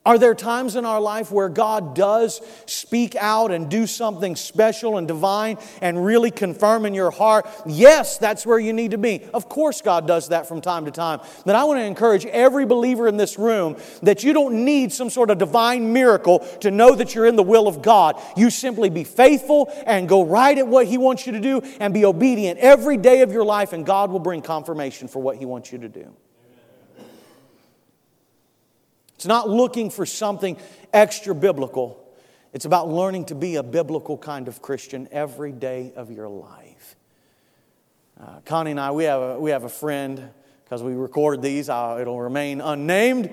Are 0.04 0.18
there 0.18 0.34
times 0.34 0.74
in 0.74 0.84
our 0.84 1.00
life 1.00 1.30
where 1.30 1.48
God 1.48 1.94
does 1.94 2.40
speak 2.66 3.14
out 3.14 3.52
and 3.52 3.70
do 3.70 3.86
something 3.86 4.34
special 4.34 4.98
and 4.98 5.06
divine 5.06 5.58
and 5.80 6.04
really 6.04 6.32
confirm 6.32 6.86
in 6.86 6.92
your 6.92 7.12
heart? 7.12 7.46
Yes, 7.66 8.18
that's 8.18 8.44
where 8.44 8.58
you 8.58 8.72
need 8.72 8.90
to 8.90 8.98
be. 8.98 9.22
Of 9.32 9.48
course, 9.48 9.80
God 9.80 10.08
does 10.08 10.30
that 10.30 10.48
from 10.48 10.60
time 10.60 10.86
to 10.86 10.90
time. 10.90 11.20
But 11.46 11.54
I 11.54 11.62
want 11.62 11.78
to 11.78 11.84
encourage 11.84 12.26
every 12.26 12.66
believer 12.66 13.06
in 13.06 13.16
this 13.16 13.38
room 13.38 13.76
that 14.02 14.24
you 14.24 14.32
don't 14.32 14.64
need 14.64 14.92
some 14.92 15.08
sort 15.08 15.30
of 15.30 15.38
divine 15.38 15.92
miracle 15.92 16.40
to 16.62 16.72
know 16.72 16.96
that 16.96 17.14
you're 17.14 17.26
in 17.26 17.36
the 17.36 17.44
will 17.44 17.68
of 17.68 17.80
God. 17.80 18.20
You 18.36 18.50
simply 18.50 18.90
be 18.90 19.04
faithful 19.04 19.72
and 19.86 20.08
go 20.08 20.24
right 20.24 20.58
at 20.58 20.66
what 20.66 20.86
He 20.86 20.98
wants 20.98 21.26
you 21.26 21.32
to 21.32 21.40
do 21.40 21.62
and 21.78 21.94
be 21.94 22.04
obedient 22.04 22.58
every 22.58 22.96
day 22.96 23.20
of 23.20 23.30
your 23.30 23.44
life, 23.44 23.72
and 23.72 23.86
God 23.86 24.10
will 24.10 24.18
bring 24.18 24.42
confirmation 24.42 25.06
for 25.06 25.22
what 25.22 25.36
He 25.36 25.44
wants 25.44 25.70
you 25.70 25.78
to 25.78 25.88
do. 25.88 26.12
It's 29.22 29.26
not 29.28 29.48
looking 29.48 29.88
for 29.88 30.04
something 30.04 30.56
extra 30.92 31.32
biblical. 31.32 32.04
It's 32.52 32.64
about 32.64 32.88
learning 32.88 33.26
to 33.26 33.36
be 33.36 33.54
a 33.54 33.62
biblical 33.62 34.18
kind 34.18 34.48
of 34.48 34.60
Christian 34.60 35.06
every 35.12 35.52
day 35.52 35.92
of 35.94 36.10
your 36.10 36.28
life. 36.28 36.96
Uh, 38.20 38.40
Connie 38.44 38.72
and 38.72 38.80
I, 38.80 38.90
we 38.90 39.04
have 39.04 39.22
a, 39.22 39.38
we 39.38 39.52
have 39.52 39.62
a 39.62 39.68
friend, 39.68 40.28
because 40.64 40.82
we 40.82 40.94
recorded 40.94 41.40
these, 41.40 41.68
uh, 41.68 41.98
it'll 42.00 42.20
remain 42.20 42.60
unnamed. 42.60 43.26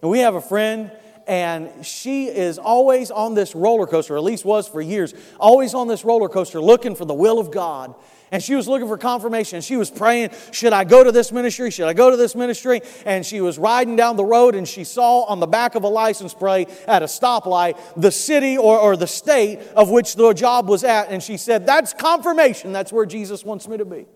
And 0.00 0.10
we 0.10 0.20
have 0.20 0.34
a 0.34 0.40
friend, 0.40 0.90
and 1.26 1.84
she 1.84 2.28
is 2.28 2.56
always 2.56 3.10
on 3.10 3.34
this 3.34 3.54
roller 3.54 3.86
coaster, 3.86 4.16
at 4.16 4.22
least 4.22 4.46
was 4.46 4.66
for 4.66 4.80
years, 4.80 5.12
always 5.38 5.74
on 5.74 5.88
this 5.88 6.06
roller 6.06 6.30
coaster 6.30 6.58
looking 6.58 6.94
for 6.94 7.04
the 7.04 7.12
will 7.12 7.38
of 7.38 7.50
God 7.50 7.94
and 8.34 8.42
she 8.42 8.56
was 8.56 8.66
looking 8.66 8.88
for 8.88 8.98
confirmation. 8.98 9.60
She 9.60 9.76
was 9.76 9.92
praying, 9.92 10.30
Should 10.50 10.72
I 10.72 10.82
go 10.82 11.04
to 11.04 11.12
this 11.12 11.30
ministry? 11.30 11.70
Should 11.70 11.86
I 11.86 11.92
go 11.92 12.10
to 12.10 12.16
this 12.16 12.34
ministry? 12.34 12.82
And 13.06 13.24
she 13.24 13.40
was 13.40 13.60
riding 13.60 13.94
down 13.94 14.16
the 14.16 14.24
road 14.24 14.56
and 14.56 14.66
she 14.66 14.82
saw 14.82 15.22
on 15.22 15.38
the 15.38 15.46
back 15.46 15.76
of 15.76 15.84
a 15.84 15.88
license 15.88 16.34
plate 16.34 16.68
at 16.88 17.00
a 17.00 17.06
stoplight 17.06 17.78
the 17.96 18.10
city 18.10 18.58
or, 18.58 18.76
or 18.76 18.96
the 18.96 19.06
state 19.06 19.60
of 19.76 19.88
which 19.88 20.16
the 20.16 20.32
job 20.32 20.68
was 20.68 20.82
at. 20.82 21.10
And 21.10 21.22
she 21.22 21.36
said, 21.36 21.64
That's 21.64 21.92
confirmation. 21.92 22.72
That's 22.72 22.92
where 22.92 23.06
Jesus 23.06 23.44
wants 23.44 23.68
me 23.68 23.76
to 23.76 23.84
be. 23.84 24.06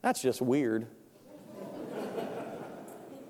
That's 0.00 0.22
just 0.22 0.40
weird. 0.40 0.86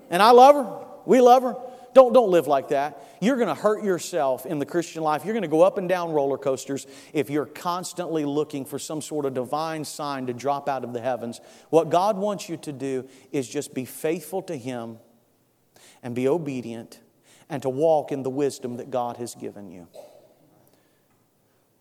and 0.09 0.23
I 0.23 0.31
love 0.31 0.55
her. 0.55 0.85
We 1.05 1.19
love 1.19 1.43
her. 1.43 1.57
Don't, 1.95 2.11
don't 2.11 2.29
live 2.29 2.45
like 2.45 2.67
that. 2.67 3.07
You're 3.21 3.37
going 3.37 3.47
to 3.47 3.55
hurt 3.55 3.81
yourself 3.81 4.45
in 4.45 4.59
the 4.59 4.65
Christian 4.65 5.01
life. 5.01 5.23
You're 5.23 5.33
going 5.33 5.43
to 5.43 5.47
go 5.47 5.61
up 5.61 5.77
and 5.77 5.87
down 5.87 6.11
roller 6.11 6.37
coasters 6.37 6.85
if 7.13 7.29
you're 7.29 7.45
constantly 7.45 8.25
looking 8.25 8.65
for 8.65 8.77
some 8.77 9.01
sort 9.01 9.25
of 9.25 9.33
divine 9.33 9.85
sign 9.85 10.27
to 10.27 10.33
drop 10.33 10.67
out 10.67 10.83
of 10.83 10.91
the 10.91 10.99
heavens. 10.99 11.39
What 11.69 11.89
God 11.89 12.17
wants 12.17 12.49
you 12.49 12.57
to 12.57 12.73
do 12.73 13.07
is 13.31 13.47
just 13.47 13.73
be 13.73 13.85
faithful 13.85 14.41
to 14.41 14.57
Him 14.57 14.97
and 16.03 16.13
be 16.13 16.27
obedient 16.27 16.99
and 17.49 17.61
to 17.61 17.69
walk 17.69 18.11
in 18.11 18.23
the 18.23 18.29
wisdom 18.29 18.75
that 18.75 18.91
God 18.91 19.15
has 19.15 19.33
given 19.33 19.71
you. 19.71 19.87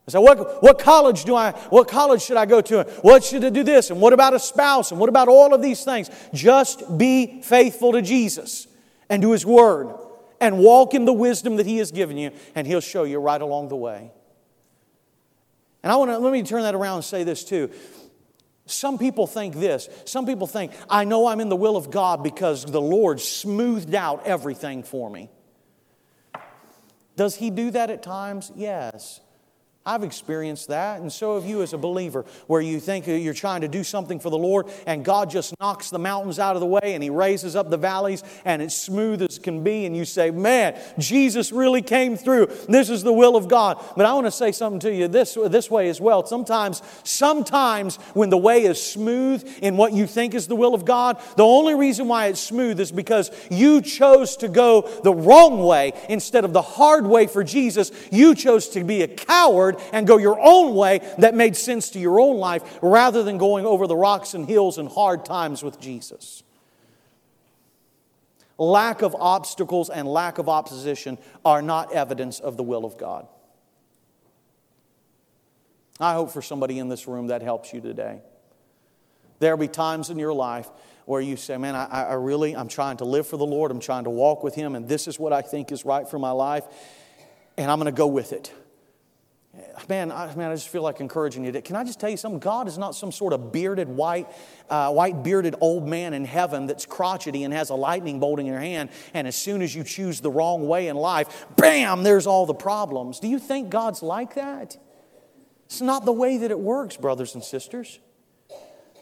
I 0.07 0.13
say, 0.13 0.19
what, 0.21 0.63
what 0.63 0.79
college 0.79 1.25
do 1.25 1.35
I, 1.35 1.51
what 1.71 1.89
college 1.89 2.23
should 2.23 2.37
I 2.37 2.47
go 2.47 2.61
to? 2.61 2.85
What 3.03 3.25
should 3.25 3.45
I 3.45 3.51
do 3.51 3.65
this? 3.65 3.91
And 3.91 4.01
what 4.01 4.13
about 4.13 4.33
a 4.33 4.39
spouse? 4.39 4.93
And 4.93 5.01
what 5.01 5.09
about 5.09 5.27
all 5.27 5.53
of 5.53 5.61
these 5.61 5.83
things? 5.83 6.09
Just 6.33 6.97
be 6.97 7.43
faithful 7.43 7.91
to 7.91 8.01
Jesus 8.03 8.69
and 9.11 9.21
to 9.21 9.33
His 9.33 9.45
Word 9.45 10.04
and 10.41 10.59
walk 10.59 10.95
in 10.95 11.05
the 11.05 11.13
wisdom 11.13 11.57
that 11.57 11.67
He 11.67 11.79
has 11.79 11.91
given 11.91 12.17
you, 12.17 12.31
and 12.55 12.67
He'll 12.67 12.81
show 12.81 13.05
you 13.05 13.19
right 13.19 13.41
along 13.41 13.69
the 13.69 13.77
way. 13.77 14.13
And 15.83 15.93
I 15.93 15.97
want 15.97 16.11
to, 16.11 16.19
let 16.19 16.33
me 16.33 16.43
turn 16.43 16.63
that 16.63 16.75
around 16.75 16.97
and 16.97 17.05
say 17.05 17.25
this 17.25 17.45
too. 17.45 17.71
Some 18.67 18.97
people 18.97 19.27
think 19.27 19.57
this. 19.57 19.89
Some 20.07 20.25
people 20.25 20.47
think, 20.47 20.73
I 20.89 21.05
know 21.05 21.27
I'm 21.27 21.41
in 21.41 21.51
the 21.51 21.57
will 21.57 21.77
of 21.77 21.91
God 21.91 22.23
because 22.23 22.65
the 22.65 22.81
Lord 22.81 23.21
smoothed 23.21 23.95
out 23.95 24.27
everything 24.27 24.83
for 24.83 25.11
me. 25.11 25.31
Does 27.17 27.37
He 27.37 27.51
do 27.51 27.71
that 27.73 27.91
at 27.91 28.03
times? 28.03 28.51
Yes. 28.57 29.21
I've 29.87 30.03
experienced 30.03 30.69
that, 30.69 31.03
and 31.03 31.13
so 31.13 31.35
have 31.39 31.47
you 31.47 31.61
as 31.61 31.75
a 31.75 31.79
believer, 31.79 32.25
where 32.47 32.63
you 32.63 32.81
think 32.81 33.07
you're 33.07 33.35
trying 33.35 33.61
to 33.61 33.69
do 33.69 33.85
something 33.85 34.19
for 34.19 34.31
the 34.31 34.39
Lord, 34.39 34.67
and 34.87 35.05
God 35.05 35.29
just 35.29 35.55
knocks 35.61 35.91
the 35.91 35.99
mountains 35.99 36.39
out 36.39 36.57
of 36.57 36.61
the 36.61 36.67
way, 36.67 36.95
and 36.95 37.03
He 37.03 37.11
raises 37.11 37.55
up 37.55 37.69
the 37.69 37.77
valleys, 37.77 38.23
and 38.47 38.63
it's 38.63 38.75
smooth 38.75 39.21
as 39.21 39.39
can 39.39 39.63
be, 39.63 39.85
and 39.85 39.95
you 39.95 40.07
say, 40.07 40.31
Man, 40.31 40.75
Jesus 40.99 41.53
really 41.53 41.83
came 41.83 42.17
through. 42.17 42.47
This 42.67 42.89
is 42.89 43.03
the 43.03 43.13
will 43.13 43.37
of 43.37 43.47
God. 43.47 43.79
But 43.95 44.07
I 44.07 44.15
want 44.15 44.27
to 44.27 44.31
say 44.31 44.53
something 44.53 44.81
to 44.81 44.95
you 44.95 45.07
this, 45.07 45.37
this 45.49 45.71
way 45.71 45.91
as 45.91 46.01
well. 46.01 46.25
Sometimes, 46.25 46.81
sometimes 47.03 47.97
when 48.15 48.31
the 48.31 48.39
way 48.39 48.65
is 48.65 48.83
smooth 48.83 49.47
in 49.61 49.77
what 49.77 49.93
you 49.93 50.07
think 50.07 50.33
is 50.33 50.47
the 50.47 50.57
will 50.57 50.75
of 50.75 50.87
God, 50.87 51.21
the 51.37 51.45
only 51.45 51.75
reason 51.75 52.09
why 52.09 52.29
it's 52.29 52.41
smooth 52.41 52.81
is 52.81 52.91
because 52.91 53.31
you 53.51 53.83
chose 53.83 54.39
to 54.39 54.49
go 54.49 54.89
the 55.03 55.13
wrong 55.13 55.63
way 55.63 55.93
instead 56.09 56.47
of 56.47 56.55
the 56.55 56.63
hard 56.63 57.07
way 57.07 57.27
for 57.27 57.45
Jesus. 57.45 57.93
You 58.11 58.35
chose 58.35 58.69
to 58.71 58.83
be 58.83 59.03
a 59.03 59.09
coward 59.09 59.74
and 59.93 60.07
go 60.07 60.17
your 60.17 60.39
own 60.41 60.75
way 60.75 61.01
that 61.19 61.35
made 61.35 61.57
sense 61.57 61.91
to 61.91 61.99
your 61.99 62.21
own 62.21 62.39
life 62.39 62.79
rather 62.83 63.23
than 63.23 63.39
going 63.39 63.67
over 63.67 63.87
the 63.87 63.97
rocks 63.97 64.35
and 64.35 64.47
hills 64.49 64.79
and 64.79 64.89
hard 64.89 65.25
times 65.25 65.63
with 65.63 65.81
Jesus. 65.81 66.43
Lack 68.57 69.03
of 69.03 69.17
obstacles 69.17 69.91
and 69.91 70.07
lack 70.07 70.39
of 70.39 70.49
opposition 70.49 71.19
are 71.45 71.61
not 71.61 71.93
evidence 71.93 72.39
of 72.39 72.57
the 72.57 72.63
will 72.63 72.85
of 72.85 72.97
God. 72.97 73.27
I 75.99 76.15
hope 76.15 76.31
for 76.31 76.43
somebody 76.43 76.79
in 76.79 76.89
this 76.89 77.07
room 77.07 77.29
that 77.29 77.43
helps 77.43 77.73
you 77.73 77.81
today. 77.81 78.21
There'll 79.41 79.59
be 79.59 79.69
times 79.69 80.11
in 80.11 80.19
your 80.19 80.33
life 80.33 80.69
where 81.07 81.21
you 81.21 81.37
say, 81.37 81.57
Man, 81.57 81.75
I, 81.75 81.87
I 81.87 82.15
really, 82.15 82.57
I'm 82.57 82.69
trying 82.69 82.99
to 82.99 83.05
live 83.05 83.27
for 83.27 83.37
the 83.37 83.47
Lord, 83.47 83.71
I'm 83.71 83.81
trying 83.81 84.05
to 84.05 84.11
walk 84.11 84.43
with 84.43 84.55
Him, 84.55 84.75
and 84.75 84.89
this 84.89 85.07
is 85.07 85.19
what 85.19 85.33
I 85.33 85.43
think 85.43 85.73
is 85.73 85.85
right 85.85 86.09
for 86.09 86.19
my 86.19 86.31
life, 86.31 86.65
and 87.57 87.71
I'm 87.71 87.79
going 87.79 87.93
to 87.93 87.97
go 87.97 88.07
with 88.07 88.33
it 88.33 88.53
man, 89.89 90.11
I, 90.13 90.35
man, 90.35 90.51
I 90.51 90.55
just 90.55 90.69
feel 90.69 90.83
like 90.83 91.01
encouraging 91.01 91.45
you. 91.45 91.53
Can 91.63 91.77
I 91.77 91.85
just 91.85 92.01
tell 92.01 92.11
you 92.11 92.17
something? 92.17 92.39
God 92.39 92.69
is 92.69 92.79
not 92.79 92.95
some 92.95 93.13
sort 93.13 93.33
of 93.33 93.53
bearded, 93.53 93.89
white, 93.89 94.29
uh, 94.71 94.91
white 94.93 95.23
bearded 95.23 95.55
old 95.61 95.87
man 95.87 96.15
in 96.15 96.25
heaven 96.25 96.67
that's 96.67 96.87
crotchety 96.87 97.45
and 97.45 97.53
has 97.53 97.71
a 97.71 97.75
lightning 97.75 98.21
bolt 98.21 98.41
in 98.41 98.47
your 98.47 98.61
hand, 98.61 98.91
and 99.13 99.27
as 99.27 99.37
soon 99.37 99.63
as 99.63 99.75
you 99.75 99.85
choose 99.85 100.21
the 100.21 100.31
wrong 100.31 100.67
way 100.67 100.89
in 100.89 100.97
life, 100.97 101.47
bam, 101.57 102.03
there's 102.03 102.27
all 102.27 102.47
the 102.47 102.55
problems. 102.55 103.21
Do 103.21 103.29
you 103.29 103.39
think 103.39 103.71
God's 103.71 104.03
like 104.03 104.35
that? 104.35 104.77
It's 105.67 105.81
not 105.81 106.05
the 106.05 106.13
way 106.13 106.39
that 106.39 106.51
it 106.51 106.59
works, 106.59 106.97
brothers 106.97 107.35
and 107.35 107.43
sisters. 107.43 107.99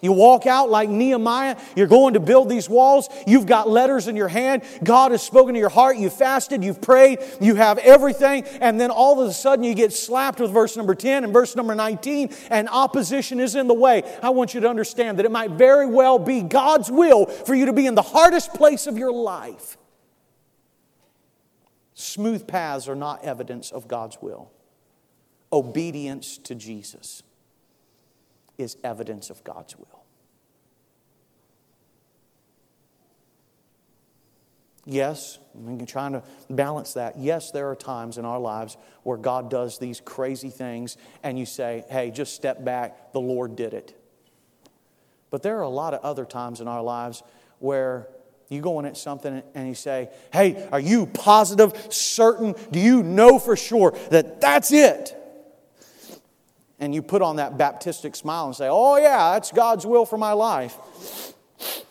You 0.03 0.11
walk 0.11 0.47
out 0.47 0.69
like 0.69 0.89
Nehemiah, 0.91 1.57
you're 1.77 1.87
going 1.87 2.15
to 2.15 2.21
build 2.21 2.49
these 2.49 2.69
walls, 2.69 3.09
you've 3.25 3.47
got 3.47 3.69
letters 3.69 4.09
in 4.09 4.17
your 4.17 4.27
hand, 4.27 4.65
God 4.83 5.13
has 5.13 5.23
spoken 5.23 5.55
to 5.55 5.61
your 5.61 5.69
heart, 5.69 5.97
you've 5.97 6.13
fasted, 6.13 6.65
you've 6.65 6.83
prayed, 6.83 7.21
you 7.41 7.55
have 7.55 7.79
everything, 7.79 8.43
and 8.61 8.81
then 8.81 8.91
all 8.91 9.23
of 9.23 9.29
a 9.29 9.33
sudden 9.33 9.65
you 9.65 9.77
get 9.77 9.93
slapped 9.93 10.41
with 10.41 10.51
verse 10.51 10.77
number 10.77 10.97
10 10.97 11.23
and 11.23 11.33
verse 11.33 11.55
number 11.55 11.77
19, 11.77 12.35
and 12.51 12.69
opposition 12.69 13.39
is 13.39 13.55
in 13.55 13.69
the 13.69 13.75
way. 13.75 14.03
I 14.25 14.31
want 14.31 14.55
you 14.55 14.61
to 14.63 14.69
understand 14.69 15.21
that 15.21 15.25
it 15.25 15.31
might 15.31 15.53
very 15.53 15.87
well 15.87 16.19
be 16.19 16.43
God's 16.43 16.91
will 16.91 17.27
for 17.27 17.55
you 17.55 17.67
to 17.67 17.73
be 17.73 17.87
in 17.87 17.95
the 17.95 18.03
hardest 18.03 18.55
place 18.55 18.89
of 18.89 18.99
your 18.99 19.13
life. 19.13 19.79
Smooth 21.95 22.49
paths 22.49 22.89
are 22.89 22.97
not 22.97 23.23
evidence 23.23 23.71
of 23.71 23.87
God's 23.87 24.19
will. 24.21 24.51
Obedience 25.53 26.39
to 26.39 26.57
Jesus 26.57 27.23
is 28.59 28.77
evidence 28.85 29.31
of 29.31 29.43
God's 29.45 29.77
will. 29.77 30.03
Yes, 34.85 35.39
I'm 35.55 35.87
trying 35.87 36.13
to 36.13 36.25
balance 36.51 36.95
that. 36.95 37.17
Yes, 37.17 37.53
there 37.53 37.71
are 37.71 37.77
times 37.77 38.19
in 38.19 38.25
our 38.25 38.41
lives 38.41 38.77
where 39.05 39.17
God 39.17 39.49
does 39.49 39.79
these 39.79 40.01
crazy 40.01 40.51
things, 40.51 40.97
and 41.23 41.39
you 41.39 41.47
say, 41.47 41.85
hey, 41.89 42.11
just 42.11 42.35
step 42.35 42.65
back, 42.65 43.13
the 43.13 43.21
Lord 43.21 43.55
did 43.55 43.75
it. 43.75 43.97
But 45.31 45.43
there 45.43 45.59
are 45.59 45.63
a 45.63 45.69
lot 45.69 45.95
of 45.95 46.01
other 46.01 46.25
times 46.25 46.61
in 46.61 46.67
our 46.67 46.83
lives 46.83 47.23
where 47.61 48.09
you 48.49 48.61
go 48.61 48.81
in 48.81 48.85
at 48.85 48.97
something 48.97 49.43
and 49.55 49.69
you 49.69 49.75
say, 49.75 50.11
hey, 50.33 50.69
are 50.73 50.81
you 50.81 51.07
positive, 51.07 51.73
certain? 51.91 52.55
Do 52.71 52.81
you 52.81 53.05
know 53.05 53.39
for 53.39 53.57
sure 53.57 53.97
that 54.11 54.41
that's 54.41 54.73
it? 54.73 55.17
And 56.83 56.93
you 56.93 57.01
put 57.01 57.23
on 57.23 57.37
that 57.37 57.57
Baptistic 57.57 58.17
smile 58.17 58.47
and 58.47 58.57
say, 58.57 58.67
Oh, 58.69 58.97
yeah, 58.97 59.35
that's 59.35 59.53
God's 59.53 59.87
will 59.87 60.05
for 60.05 60.19
my 60.19 60.33
life. 60.33 60.77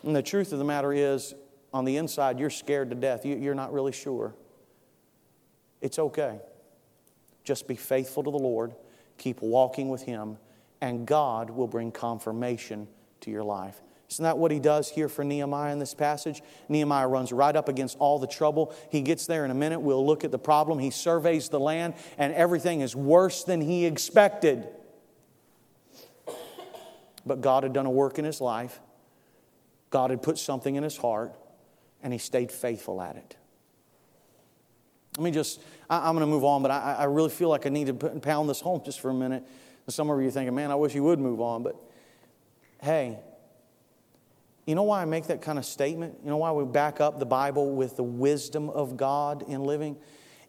And 0.03 0.13
the 0.13 0.21
truth 0.21 0.51
of 0.51 0.59
the 0.59 0.65
matter 0.65 0.91
is, 0.91 1.33
on 1.73 1.85
the 1.85 1.95
inside, 1.95 2.39
you're 2.39 2.49
scared 2.49 2.89
to 2.89 2.95
death. 2.95 3.25
You're 3.25 3.55
not 3.55 3.71
really 3.71 3.93
sure. 3.93 4.35
It's 5.79 5.97
okay. 5.97 6.41
Just 7.45 7.69
be 7.69 7.75
faithful 7.75 8.21
to 8.23 8.31
the 8.31 8.37
Lord, 8.37 8.75
keep 9.17 9.41
walking 9.41 9.87
with 9.87 10.01
Him, 10.01 10.37
and 10.81 11.07
God 11.07 11.49
will 11.49 11.67
bring 11.67 11.93
confirmation 11.93 12.89
to 13.21 13.31
your 13.31 13.43
life. 13.43 13.81
Isn't 14.09 14.23
that 14.23 14.37
what 14.37 14.51
he 14.51 14.59
does 14.59 14.89
here 14.89 15.07
for 15.07 15.23
Nehemiah 15.23 15.71
in 15.71 15.79
this 15.79 15.93
passage? 15.93 16.41
Nehemiah 16.67 17.07
runs 17.07 17.31
right 17.31 17.55
up 17.55 17.69
against 17.69 17.97
all 17.97 18.19
the 18.19 18.27
trouble. 18.27 18.75
He 18.89 19.01
gets 19.03 19.25
there 19.25 19.45
in 19.45 19.51
a 19.51 19.55
minute. 19.55 19.79
We'll 19.79 20.05
look 20.05 20.25
at 20.25 20.31
the 20.31 20.37
problem. 20.37 20.79
He 20.79 20.89
surveys 20.89 21.47
the 21.47 21.61
land, 21.61 21.93
and 22.17 22.33
everything 22.33 22.81
is 22.81 22.93
worse 22.93 23.45
than 23.45 23.61
he 23.61 23.85
expected. 23.85 24.67
But 27.25 27.41
God 27.41 27.63
had 27.63 27.73
done 27.73 27.85
a 27.85 27.91
work 27.91 28.19
in 28.19 28.25
his 28.25 28.41
life, 28.41 28.79
God 29.89 30.09
had 30.09 30.21
put 30.21 30.37
something 30.37 30.75
in 30.75 30.83
his 30.83 30.97
heart, 30.97 31.35
and 32.01 32.13
he 32.13 32.19
stayed 32.19 32.51
faithful 32.51 33.01
at 33.01 33.15
it. 33.15 33.35
Let 35.17 35.23
me 35.25 35.31
just, 35.31 35.61
I, 35.89 36.07
am 36.07 36.15
going 36.15 36.25
to 36.25 36.31
move 36.31 36.45
on, 36.45 36.61
but 36.61 36.71
I, 36.71 36.95
I, 36.99 37.03
really 37.03 37.29
feel 37.29 37.49
like 37.49 37.65
I 37.65 37.69
need 37.69 37.87
to 37.87 37.93
pound 37.93 38.49
this 38.49 38.61
home 38.61 38.81
just 38.85 39.01
for 39.01 39.09
a 39.09 39.13
minute. 39.13 39.45
Some 39.89 40.09
of 40.09 40.21
you 40.21 40.27
are 40.29 40.31
thinking, 40.31 40.55
man, 40.55 40.71
I 40.71 40.75
wish 40.75 40.95
you 40.95 41.03
would 41.03 41.19
move 41.19 41.41
on. 41.41 41.63
But 41.63 41.75
hey, 42.81 43.19
you 44.65 44.73
know 44.73 44.83
why 44.83 45.01
I 45.01 45.05
make 45.05 45.27
that 45.27 45.41
kind 45.41 45.59
of 45.59 45.65
statement? 45.65 46.19
You 46.23 46.29
know 46.29 46.37
why 46.37 46.51
we 46.53 46.63
back 46.63 47.01
up 47.01 47.19
the 47.19 47.25
Bible 47.25 47.75
with 47.75 47.97
the 47.97 48.03
wisdom 48.03 48.69
of 48.69 48.95
God 48.95 49.43
in 49.49 49.65
living? 49.65 49.97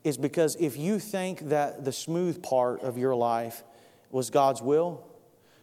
Is 0.05 0.17
because 0.17 0.57
if 0.61 0.77
you 0.77 1.01
think 1.01 1.49
that 1.49 1.85
the 1.85 1.93
smooth 1.93 2.41
part 2.41 2.83
of 2.83 2.97
your 2.97 3.17
life 3.17 3.65
was 4.13 4.31
God's 4.31 4.63
will, 4.63 5.05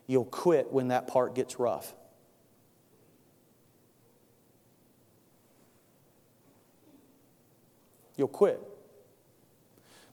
You'll 0.09 0.25
quit 0.25 0.73
when 0.73 0.87
that 0.87 1.05
part 1.05 1.35
gets 1.35 1.59
rough. 1.59 1.93
You'll 8.17 8.27
quit. 8.27 8.59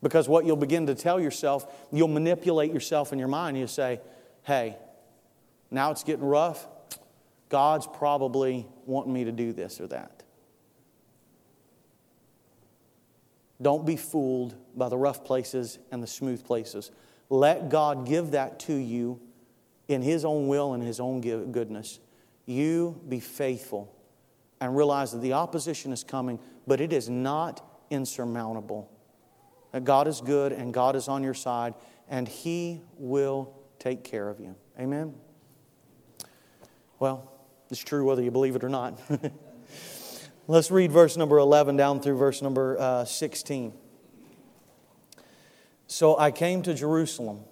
Because 0.03 0.29
what 0.29 0.45
you'll 0.45 0.57
begin 0.57 0.85
to 0.89 0.95
tell 0.95 1.19
yourself, 1.19 1.67
you'll 1.91 2.09
manipulate 2.09 2.75
yourself 2.75 3.15
in 3.15 3.19
your 3.19 3.27
mind. 3.27 3.57
You 3.57 3.67
say, 3.67 4.03
hey, 4.43 4.77
now 5.71 5.93
it's 5.93 6.05
getting 6.05 6.27
rough. 6.27 6.69
God's 7.49 7.87
probably 7.87 8.67
wanting 8.85 9.15
me 9.15 9.25
to 9.25 9.33
do 9.33 9.55
this 9.55 9.81
or 9.81 9.87
that. 9.87 10.25
Don't 13.63 13.87
be 13.87 13.97
fooled 13.97 14.55
by 14.77 14.91
the 14.91 14.99
rough 14.99 15.25
places 15.25 15.79
and 15.91 16.03
the 16.03 16.07
smooth 16.07 16.45
places. 16.45 16.91
Let 17.31 17.71
God 17.71 18.07
give 18.07 18.33
that 18.33 18.61
to 18.61 18.75
you 18.75 19.23
in 19.89 20.03
His 20.03 20.25
own 20.25 20.49
will 20.49 20.75
and 20.75 20.83
His 20.83 21.01
own 21.01 21.21
goodness. 21.21 22.01
You 22.47 23.01
be 23.09 23.21
faithful 23.21 23.95
and 24.61 24.77
realize 24.77 25.13
that 25.13 25.19
the 25.19 25.35
opposition 25.35 25.93
is 25.93 26.05
coming, 26.05 26.39
but 26.67 26.81
it 26.81 26.93
is 26.93 27.09
not 27.09 27.63
insurmountable. 27.91 28.91
That 29.73 29.85
God 29.85 30.09
is 30.09 30.21
good 30.21 30.53
and 30.53 30.73
God 30.73 30.97
is 30.97 31.09
on 31.09 31.23
your 31.23 31.35
side, 31.35 31.75
and 32.09 32.27
He 32.27 32.81
will 32.97 33.55
take 33.79 34.05
care 34.05 34.29
of 34.29 34.41
you. 34.41 34.55
Amen? 34.79 35.15
Well, 36.99 37.31
it's 37.71 37.83
true 37.83 38.05
whether 38.05 38.23
you 38.23 38.31
believe 38.31 38.57
it 38.57 38.65
or 38.65 38.69
not. 38.69 39.01
Let's 40.49 40.71
read 40.71 40.93
verse 40.93 41.17
number 41.17 41.39
11 41.39 41.77
down 41.77 42.01
through 42.01 42.17
verse 42.17 42.41
number 42.41 42.79
uh, 42.79 43.05
16. 43.05 43.73
So 45.89 46.19
I 46.19 46.31
came 46.31 46.63
to 46.63 46.75
Jerusalem 46.75 47.45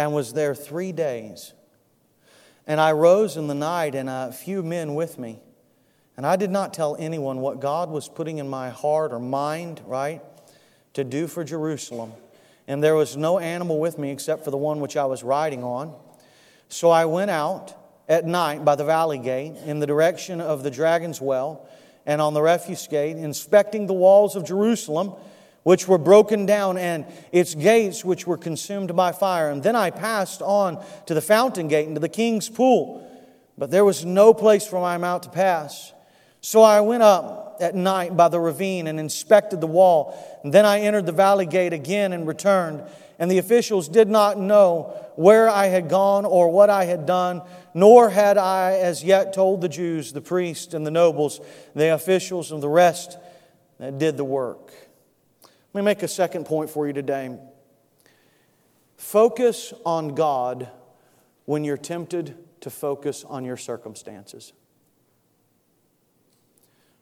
and 0.00 0.14
was 0.14 0.32
there 0.32 0.54
three 0.54 0.92
days. 0.92 1.52
And 2.66 2.80
I 2.80 2.92
rose 2.92 3.36
in 3.36 3.48
the 3.48 3.54
night, 3.54 3.94
and 3.94 4.08
a 4.08 4.32
few 4.32 4.62
men 4.62 4.94
with 4.94 5.18
me. 5.18 5.40
And 6.16 6.26
I 6.26 6.36
did 6.36 6.50
not 6.50 6.72
tell 6.72 6.96
anyone 6.98 7.40
what 7.40 7.60
God 7.60 7.90
was 7.90 8.08
putting 8.08 8.38
in 8.38 8.48
my 8.48 8.70
heart 8.70 9.12
or 9.12 9.18
mind, 9.18 9.82
right, 9.86 10.22
to 10.94 11.04
do 11.04 11.26
for 11.26 11.44
Jerusalem. 11.44 12.12
And 12.66 12.82
there 12.82 12.94
was 12.94 13.16
no 13.16 13.38
animal 13.38 13.78
with 13.78 13.98
me 13.98 14.10
except 14.10 14.44
for 14.44 14.50
the 14.50 14.56
one 14.56 14.80
which 14.80 14.96
I 14.96 15.04
was 15.04 15.22
riding 15.22 15.62
on. 15.62 15.94
So 16.68 16.90
I 16.90 17.04
went 17.04 17.30
out 17.30 17.74
at 18.08 18.24
night 18.24 18.64
by 18.64 18.76
the 18.76 18.84
valley 18.84 19.18
gate 19.18 19.56
in 19.66 19.80
the 19.80 19.86
direction 19.86 20.40
of 20.40 20.62
the 20.62 20.70
dragon's 20.70 21.20
well 21.20 21.68
and 22.06 22.22
on 22.22 22.32
the 22.32 22.42
refuse 22.42 22.86
gate, 22.86 23.16
inspecting 23.16 23.86
the 23.86 23.92
walls 23.92 24.34
of 24.34 24.44
Jerusalem, 24.46 25.12
which 25.62 25.86
were 25.86 25.98
broken 25.98 26.46
down, 26.46 26.78
and 26.78 27.06
its 27.32 27.54
gates, 27.54 28.04
which 28.04 28.26
were 28.26 28.38
consumed 28.38 28.94
by 28.96 29.12
fire. 29.12 29.50
And 29.50 29.62
then 29.62 29.76
I 29.76 29.90
passed 29.90 30.42
on 30.42 30.82
to 31.06 31.14
the 31.14 31.20
fountain 31.20 31.68
gate 31.68 31.86
and 31.86 31.96
to 31.96 32.00
the 32.00 32.08
king's 32.08 32.48
pool, 32.48 33.06
but 33.58 33.70
there 33.70 33.84
was 33.84 34.04
no 34.04 34.32
place 34.32 34.66
for 34.66 34.80
my 34.80 34.96
mount 34.96 35.24
to 35.24 35.30
pass. 35.30 35.92
So 36.40 36.62
I 36.62 36.80
went 36.80 37.02
up 37.02 37.58
at 37.60 37.74
night 37.74 38.16
by 38.16 38.28
the 38.28 38.40
ravine 38.40 38.86
and 38.86 38.98
inspected 38.98 39.60
the 39.60 39.66
wall. 39.66 40.16
And 40.42 40.52
then 40.52 40.64
I 40.64 40.80
entered 40.80 41.06
the 41.06 41.12
valley 41.12 41.46
gate 41.46 41.74
again 41.74 42.12
and 42.12 42.26
returned. 42.26 42.82
And 43.18 43.30
the 43.30 43.36
officials 43.36 43.88
did 43.88 44.08
not 44.08 44.38
know 44.38 44.96
where 45.16 45.50
I 45.50 45.66
had 45.66 45.90
gone 45.90 46.24
or 46.24 46.48
what 46.48 46.70
I 46.70 46.86
had 46.86 47.04
done, 47.04 47.42
nor 47.74 48.08
had 48.08 48.38
I 48.38 48.78
as 48.78 49.04
yet 49.04 49.34
told 49.34 49.60
the 49.60 49.68
Jews, 49.68 50.14
the 50.14 50.22
priests 50.22 50.72
and 50.72 50.86
the 50.86 50.90
nobles, 50.90 51.40
the 51.74 51.92
officials 51.92 52.50
and 52.50 52.62
the 52.62 52.68
rest 52.68 53.18
that 53.78 53.98
did 53.98 54.16
the 54.16 54.24
work. 54.24 54.72
Let 55.72 55.82
me 55.82 55.84
make 55.84 56.02
a 56.02 56.08
second 56.08 56.46
point 56.46 56.68
for 56.68 56.86
you 56.86 56.92
today. 56.92 57.38
Focus 58.96 59.72
on 59.86 60.14
God 60.14 60.68
when 61.44 61.64
you're 61.64 61.76
tempted 61.76 62.36
to 62.60 62.70
focus 62.70 63.24
on 63.24 63.44
your 63.44 63.56
circumstances. 63.56 64.52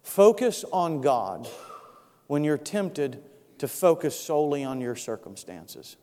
Focus 0.02 0.64
on 0.72 1.00
God 1.00 1.48
when 2.26 2.44
you're 2.44 2.58
tempted 2.58 3.22
to 3.58 3.68
focus 3.68 4.18
solely 4.18 4.64
on 4.64 4.80
your 4.80 4.96
circumstances. 4.96 5.96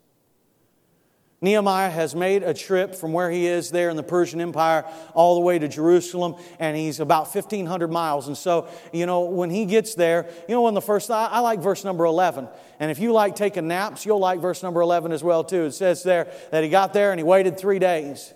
Nehemiah 1.46 1.90
has 1.90 2.14
made 2.14 2.44
a 2.44 2.54
trip 2.54 2.96
from 2.96 3.14
where 3.14 3.32
he 3.32 3.48
is 3.48 3.72
there 3.72 3.90
in 3.90 3.96
the 3.96 4.04
Persian 4.04 4.42
Empire 4.42 4.84
all 5.14 5.36
the 5.36 5.42
way 5.42 5.58
to 5.58 5.68
Jerusalem, 5.68 6.36
and 6.60 6.76
he's 6.76 7.00
about 7.00 7.34
1,500 7.34 7.90
miles. 7.90 8.28
And 8.28 8.38
so, 8.38 8.68
you 8.92 9.06
know, 9.06 9.22
when 9.22 9.50
he 9.50 9.66
gets 9.66 9.96
there, 9.96 10.28
you 10.50 10.56
know, 10.56 10.64
when 10.64 10.74
the 10.74 10.82
first, 10.82 11.10
I, 11.10 11.28
I 11.28 11.40
like 11.40 11.60
verse 11.60 11.84
number 11.84 12.04
11. 12.04 12.50
And 12.80 12.92
if 12.92 13.00
you 13.00 13.14
like 13.14 13.36
taking 13.36 13.68
naps, 13.68 14.06
you'll 14.06 14.20
like 14.20 14.40
verse 14.40 14.62
number 14.62 14.82
11 14.82 15.12
as 15.14 15.24
well, 15.24 15.44
too. 15.44 15.64
It 15.66 15.72
says 15.72 16.04
there 16.04 16.28
that 16.52 16.64
he 16.64 16.70
got 16.70 16.94
there 16.94 17.12
and 17.12 17.20
he 17.20 17.24
waited 17.24 17.58
three 17.58 17.80
days. 17.80 18.34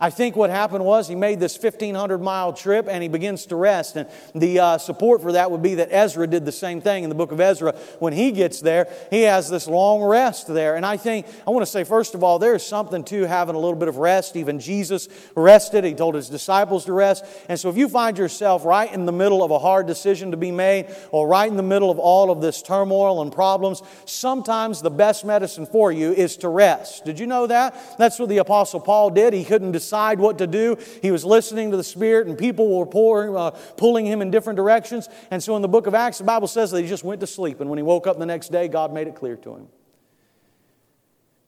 I 0.00 0.08
think 0.08 0.34
what 0.34 0.48
happened 0.48 0.82
was 0.82 1.08
he 1.08 1.14
made 1.14 1.40
this 1.40 1.62
1,500 1.62 2.18
mile 2.22 2.54
trip 2.54 2.86
and 2.88 3.02
he 3.02 3.08
begins 3.08 3.44
to 3.46 3.56
rest. 3.56 3.96
And 3.96 4.08
the 4.34 4.58
uh, 4.58 4.78
support 4.78 5.20
for 5.20 5.32
that 5.32 5.50
would 5.50 5.60
be 5.60 5.74
that 5.74 5.88
Ezra 5.90 6.26
did 6.26 6.46
the 6.46 6.52
same 6.52 6.80
thing 6.80 7.04
in 7.04 7.10
the 7.10 7.14
book 7.14 7.32
of 7.32 7.40
Ezra. 7.40 7.72
When 7.98 8.14
he 8.14 8.32
gets 8.32 8.62
there, 8.62 8.88
he 9.10 9.22
has 9.22 9.50
this 9.50 9.66
long 9.66 10.02
rest 10.02 10.46
there. 10.46 10.76
And 10.76 10.86
I 10.86 10.96
think, 10.96 11.26
I 11.46 11.50
want 11.50 11.66
to 11.66 11.70
say, 11.70 11.84
first 11.84 12.14
of 12.14 12.24
all, 12.24 12.38
there's 12.38 12.64
something 12.64 13.04
to 13.04 13.24
having 13.24 13.54
a 13.54 13.58
little 13.58 13.76
bit 13.76 13.88
of 13.88 13.98
rest. 13.98 14.36
Even 14.36 14.58
Jesus 14.58 15.06
rested, 15.34 15.84
he 15.84 15.92
told 15.92 16.14
his 16.14 16.30
disciples 16.30 16.86
to 16.86 16.94
rest. 16.94 17.26
And 17.50 17.60
so 17.60 17.68
if 17.68 17.76
you 17.76 17.86
find 17.86 18.16
yourself 18.16 18.64
right 18.64 18.90
in 18.90 19.04
the 19.04 19.12
middle 19.12 19.42
of 19.42 19.50
a 19.50 19.58
hard 19.58 19.86
decision 19.86 20.30
to 20.30 20.38
be 20.38 20.50
made, 20.50 20.86
or 21.10 21.28
right 21.28 21.48
in 21.50 21.58
the 21.58 21.62
middle 21.62 21.90
of 21.90 21.98
all 21.98 22.30
of 22.30 22.40
this 22.40 22.62
turmoil 22.62 23.20
and 23.20 23.30
problems, 23.30 23.82
sometimes 24.06 24.80
the 24.80 24.90
best 24.90 25.26
medicine 25.26 25.66
for 25.66 25.92
you 25.92 26.12
is 26.14 26.38
to 26.38 26.48
rest. 26.48 27.04
Did 27.04 27.18
you 27.18 27.26
know 27.26 27.46
that? 27.48 27.98
That's 27.98 28.18
what 28.18 28.30
the 28.30 28.38
Apostle 28.38 28.80
Paul 28.80 29.10
did. 29.10 29.34
He 29.34 29.44
couldn't 29.44 29.72
decide 29.72 29.89
decide 29.90 30.20
what 30.20 30.38
to 30.38 30.46
do. 30.46 30.76
He 31.02 31.10
was 31.10 31.24
listening 31.24 31.72
to 31.72 31.76
the 31.76 31.82
Spirit, 31.82 32.28
and 32.28 32.38
people 32.38 32.78
were 32.78 32.86
pouring, 32.86 33.36
uh, 33.36 33.50
pulling 33.76 34.06
him 34.06 34.22
in 34.22 34.30
different 34.30 34.56
directions. 34.56 35.08
And 35.32 35.42
so 35.42 35.56
in 35.56 35.62
the 35.62 35.68
book 35.68 35.88
of 35.88 35.94
Acts, 35.96 36.18
the 36.18 36.24
Bible 36.24 36.46
says 36.46 36.70
that 36.70 36.80
he 36.80 36.88
just 36.88 37.02
went 37.02 37.20
to 37.22 37.26
sleep. 37.26 37.60
And 37.60 37.68
when 37.68 37.76
he 37.76 37.82
woke 37.82 38.06
up 38.06 38.16
the 38.16 38.26
next 38.26 38.52
day, 38.52 38.68
God 38.68 38.92
made 38.92 39.08
it 39.08 39.16
clear 39.16 39.36
to 39.38 39.54
him. 39.56 39.66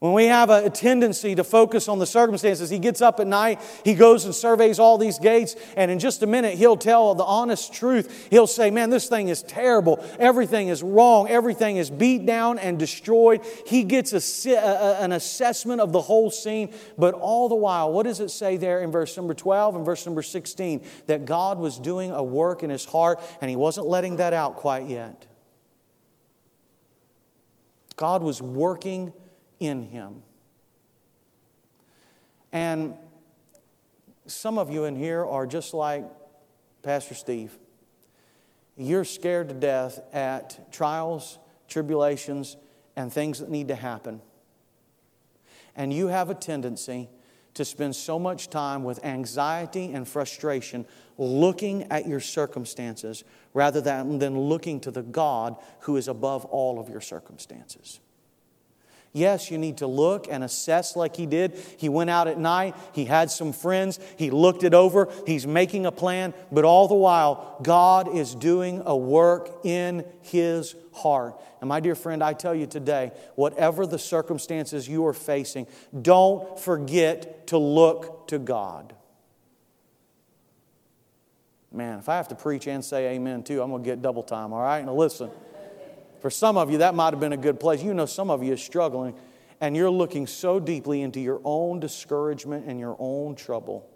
When 0.02 0.14
we 0.14 0.24
have 0.24 0.50
a 0.50 0.68
tendency 0.68 1.36
to 1.36 1.44
focus 1.44 1.86
on 1.86 2.00
the 2.00 2.08
circumstances, 2.08 2.68
he 2.68 2.80
gets 2.80 3.00
up 3.00 3.20
at 3.20 3.26
night, 3.28 3.60
he 3.84 3.94
goes 3.94 4.24
and 4.24 4.34
surveys 4.34 4.80
all 4.80 4.98
these 4.98 5.20
gates, 5.20 5.54
and 5.76 5.92
in 5.92 6.00
just 6.00 6.24
a 6.24 6.26
minute, 6.26 6.58
he'll 6.58 6.76
tell 6.76 7.14
the 7.14 7.22
honest 7.22 7.72
truth. 7.72 8.26
He'll 8.28 8.48
say, 8.48 8.72
Man, 8.72 8.90
this 8.90 9.08
thing 9.08 9.28
is 9.28 9.44
terrible. 9.44 10.04
Everything 10.18 10.66
is 10.66 10.82
wrong. 10.82 11.28
Everything 11.28 11.76
is 11.76 11.88
beat 11.88 12.26
down 12.26 12.58
and 12.58 12.80
destroyed. 12.80 13.42
He 13.64 13.84
gets 13.84 14.12
a, 14.12 14.50
a, 14.54 15.04
an 15.04 15.12
assessment 15.12 15.80
of 15.80 15.92
the 15.92 16.00
whole 16.00 16.32
scene, 16.32 16.74
but 16.98 17.14
all 17.14 17.48
the 17.48 17.54
while, 17.54 17.92
what 17.92 18.02
does 18.02 18.18
it 18.18 18.32
say 18.32 18.56
there 18.56 18.82
in 18.82 18.90
verse 18.90 19.16
number 19.16 19.34
12 19.34 19.76
and 19.76 19.86
verse 19.86 20.04
number 20.04 20.22
16? 20.22 20.84
That 21.06 21.26
God 21.26 21.60
was 21.60 21.78
doing 21.78 22.10
a 22.10 22.24
work 22.24 22.64
in 22.64 22.70
his 22.70 22.84
heart, 22.84 23.20
and 23.40 23.48
he 23.48 23.54
wasn't 23.54 23.86
letting 23.86 24.16
that 24.16 24.32
out 24.32 24.56
quite 24.56 24.88
yet. 24.88 25.28
God 27.94 28.24
was 28.24 28.42
working 28.42 29.12
in 29.66 29.82
him. 29.82 30.22
And 32.52 32.94
some 34.26 34.58
of 34.58 34.70
you 34.70 34.84
in 34.84 34.96
here 34.96 35.24
are 35.24 35.46
just 35.46 35.74
like 35.74 36.04
Pastor 36.82 37.14
Steve. 37.14 37.58
You're 38.76 39.04
scared 39.04 39.48
to 39.48 39.54
death 39.54 40.00
at 40.12 40.72
trials, 40.72 41.38
tribulations, 41.68 42.56
and 42.96 43.12
things 43.12 43.38
that 43.38 43.50
need 43.50 43.68
to 43.68 43.74
happen. 43.74 44.20
And 45.74 45.92
you 45.92 46.08
have 46.08 46.30
a 46.30 46.34
tendency 46.34 47.08
to 47.54 47.64
spend 47.64 47.94
so 47.94 48.18
much 48.18 48.48
time 48.48 48.82
with 48.84 49.04
anxiety 49.04 49.92
and 49.92 50.08
frustration 50.08 50.86
looking 51.18 51.84
at 51.84 52.06
your 52.06 52.20
circumstances 52.20 53.24
rather 53.52 53.80
than, 53.80 54.18
than 54.18 54.38
looking 54.38 54.80
to 54.80 54.90
the 54.90 55.02
God 55.02 55.56
who 55.80 55.96
is 55.96 56.08
above 56.08 56.44
all 56.46 56.78
of 56.78 56.88
your 56.88 57.00
circumstances. 57.00 58.00
Yes, 59.14 59.50
you 59.50 59.58
need 59.58 59.78
to 59.78 59.86
look 59.86 60.26
and 60.30 60.42
assess 60.42 60.96
like 60.96 61.16
he 61.16 61.26
did. 61.26 61.54
He 61.76 61.90
went 61.90 62.08
out 62.08 62.28
at 62.28 62.38
night, 62.38 62.74
he 62.94 63.04
had 63.04 63.30
some 63.30 63.52
friends, 63.52 64.00
he 64.16 64.30
looked 64.30 64.64
it 64.64 64.72
over, 64.72 65.12
he's 65.26 65.46
making 65.46 65.84
a 65.84 65.92
plan, 65.92 66.32
but 66.50 66.64
all 66.64 66.88
the 66.88 66.94
while, 66.94 67.58
God 67.62 68.16
is 68.16 68.34
doing 68.34 68.82
a 68.86 68.96
work 68.96 69.50
in 69.64 70.06
his 70.22 70.74
heart. 70.94 71.38
And 71.60 71.68
my 71.68 71.80
dear 71.80 71.94
friend, 71.94 72.24
I 72.24 72.32
tell 72.32 72.54
you 72.54 72.66
today, 72.66 73.12
whatever 73.34 73.86
the 73.86 73.98
circumstances 73.98 74.88
you 74.88 75.06
are 75.06 75.12
facing, 75.12 75.66
don't 76.00 76.58
forget 76.58 77.46
to 77.48 77.58
look 77.58 78.28
to 78.28 78.38
God. 78.38 78.94
Man, 81.70 81.98
if 81.98 82.08
I 82.08 82.16
have 82.16 82.28
to 82.28 82.34
preach 82.34 82.66
and 82.66 82.82
say 82.82 83.14
amen 83.14 83.42
too, 83.42 83.62
I'm 83.62 83.70
going 83.70 83.82
to 83.82 83.88
get 83.88 84.00
double 84.00 84.22
time, 84.22 84.54
all 84.54 84.62
right? 84.62 84.84
Now 84.84 84.94
listen. 84.94 85.30
For 86.22 86.30
some 86.30 86.56
of 86.56 86.70
you, 86.70 86.78
that 86.78 86.94
might 86.94 87.12
have 87.12 87.18
been 87.18 87.32
a 87.32 87.36
good 87.36 87.58
place. 87.58 87.82
You 87.82 87.94
know, 87.94 88.06
some 88.06 88.30
of 88.30 88.44
you 88.44 88.52
are 88.52 88.56
struggling, 88.56 89.16
and 89.60 89.76
you're 89.76 89.90
looking 89.90 90.28
so 90.28 90.60
deeply 90.60 91.02
into 91.02 91.18
your 91.18 91.40
own 91.42 91.80
discouragement 91.80 92.64
and 92.68 92.78
your 92.78 92.94
own 93.00 93.34
trouble. 93.34 93.90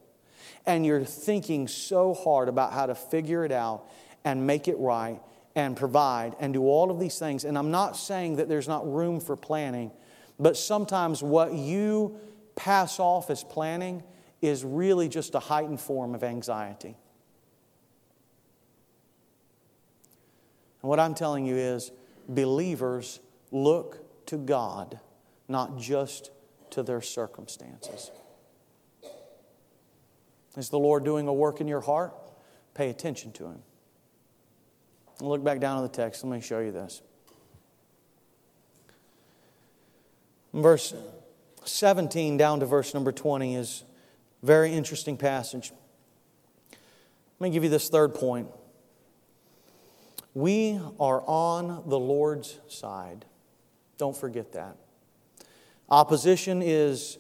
And 0.67 0.85
you're 0.85 1.05
thinking 1.05 1.69
so 1.69 2.15
hard 2.15 2.49
about 2.49 2.73
how 2.73 2.87
to 2.87 2.97
figure 2.97 3.45
it 3.45 3.53
out 3.53 3.85
and 4.25 4.45
make 4.45 4.67
it 4.67 4.77
right 4.77 5.21
and 5.55 5.77
provide 5.77 6.35
and 6.41 6.53
do 6.53 6.65
all 6.65 6.91
of 6.91 6.99
these 6.99 7.17
things. 7.17 7.45
And 7.45 7.57
I'm 7.57 7.71
not 7.71 7.97
saying 7.97 8.37
that 8.37 8.49
there's 8.49 8.67
not 8.67 8.93
room 8.93 9.21
for 9.21 9.37
planning, 9.37 9.93
but 10.37 10.57
sometimes 10.57 11.23
what 11.23 11.53
you 11.53 12.19
pass 12.57 12.99
off 12.99 13.31
as 13.31 13.45
planning 13.45 14.03
is 14.43 14.65
really 14.65 15.09
just 15.09 15.37
a 15.37 15.39
heightened 15.39 15.81
form 15.81 16.13
of 16.13 16.25
anxiety. 16.25 16.97
And 20.83 20.89
what 20.91 20.99
I'm 20.99 21.15
telling 21.15 21.47
you 21.47 21.55
is, 21.55 21.93
believers 22.29 23.21
look 23.51 24.27
to 24.27 24.37
God, 24.37 25.01
not 25.49 25.79
just 25.79 26.31
to 26.71 26.83
their 26.83 27.01
circumstances. 27.01 28.11
Is 30.57 30.71
the 30.71 30.79
Lord 30.79 31.05
doing 31.05 31.29
a 31.29 31.33
work 31.33 31.61
in 31.61 31.69
your 31.69 31.83
heart? 31.83 32.15
Pay 32.75 32.91
attention 32.91 33.33
to 33.33 33.45
Him. 33.47 33.63
Look 35.21 35.43
back 35.45 35.61
down 35.61 35.79
on 35.79 35.83
the 35.83 35.89
text. 35.89 36.25
Let 36.25 36.31
me 36.31 36.41
show 36.41 36.61
you 36.61 36.73
this. 36.73 37.03
Verse 40.53 40.95
17 41.65 42.37
down 42.37 42.61
to 42.61 42.67
verse 42.67 42.95
number 42.95 43.13
20 43.13 43.57
is 43.57 43.85
very 44.43 44.73
interesting 44.73 45.17
passage. 45.17 45.73
Let 47.39 47.49
me 47.49 47.51
give 47.51 47.65
you 47.65 47.71
this 47.71 47.89
third 47.89 48.15
point. 48.15 48.49
We 50.37 50.79
are 51.01 51.23
on 51.23 51.85
the 51.87 51.99
Lord's 51.99 52.61
side. 52.69 53.25
Don't 53.97 54.15
forget 54.15 54.53
that. 54.53 54.77
Opposition 55.89 56.61
is 56.61 57.17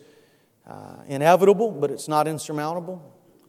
uh, 0.66 0.96
inevitable, 1.08 1.70
but 1.70 1.90
it's 1.90 2.08
not 2.08 2.28
insurmountable. 2.28 3.00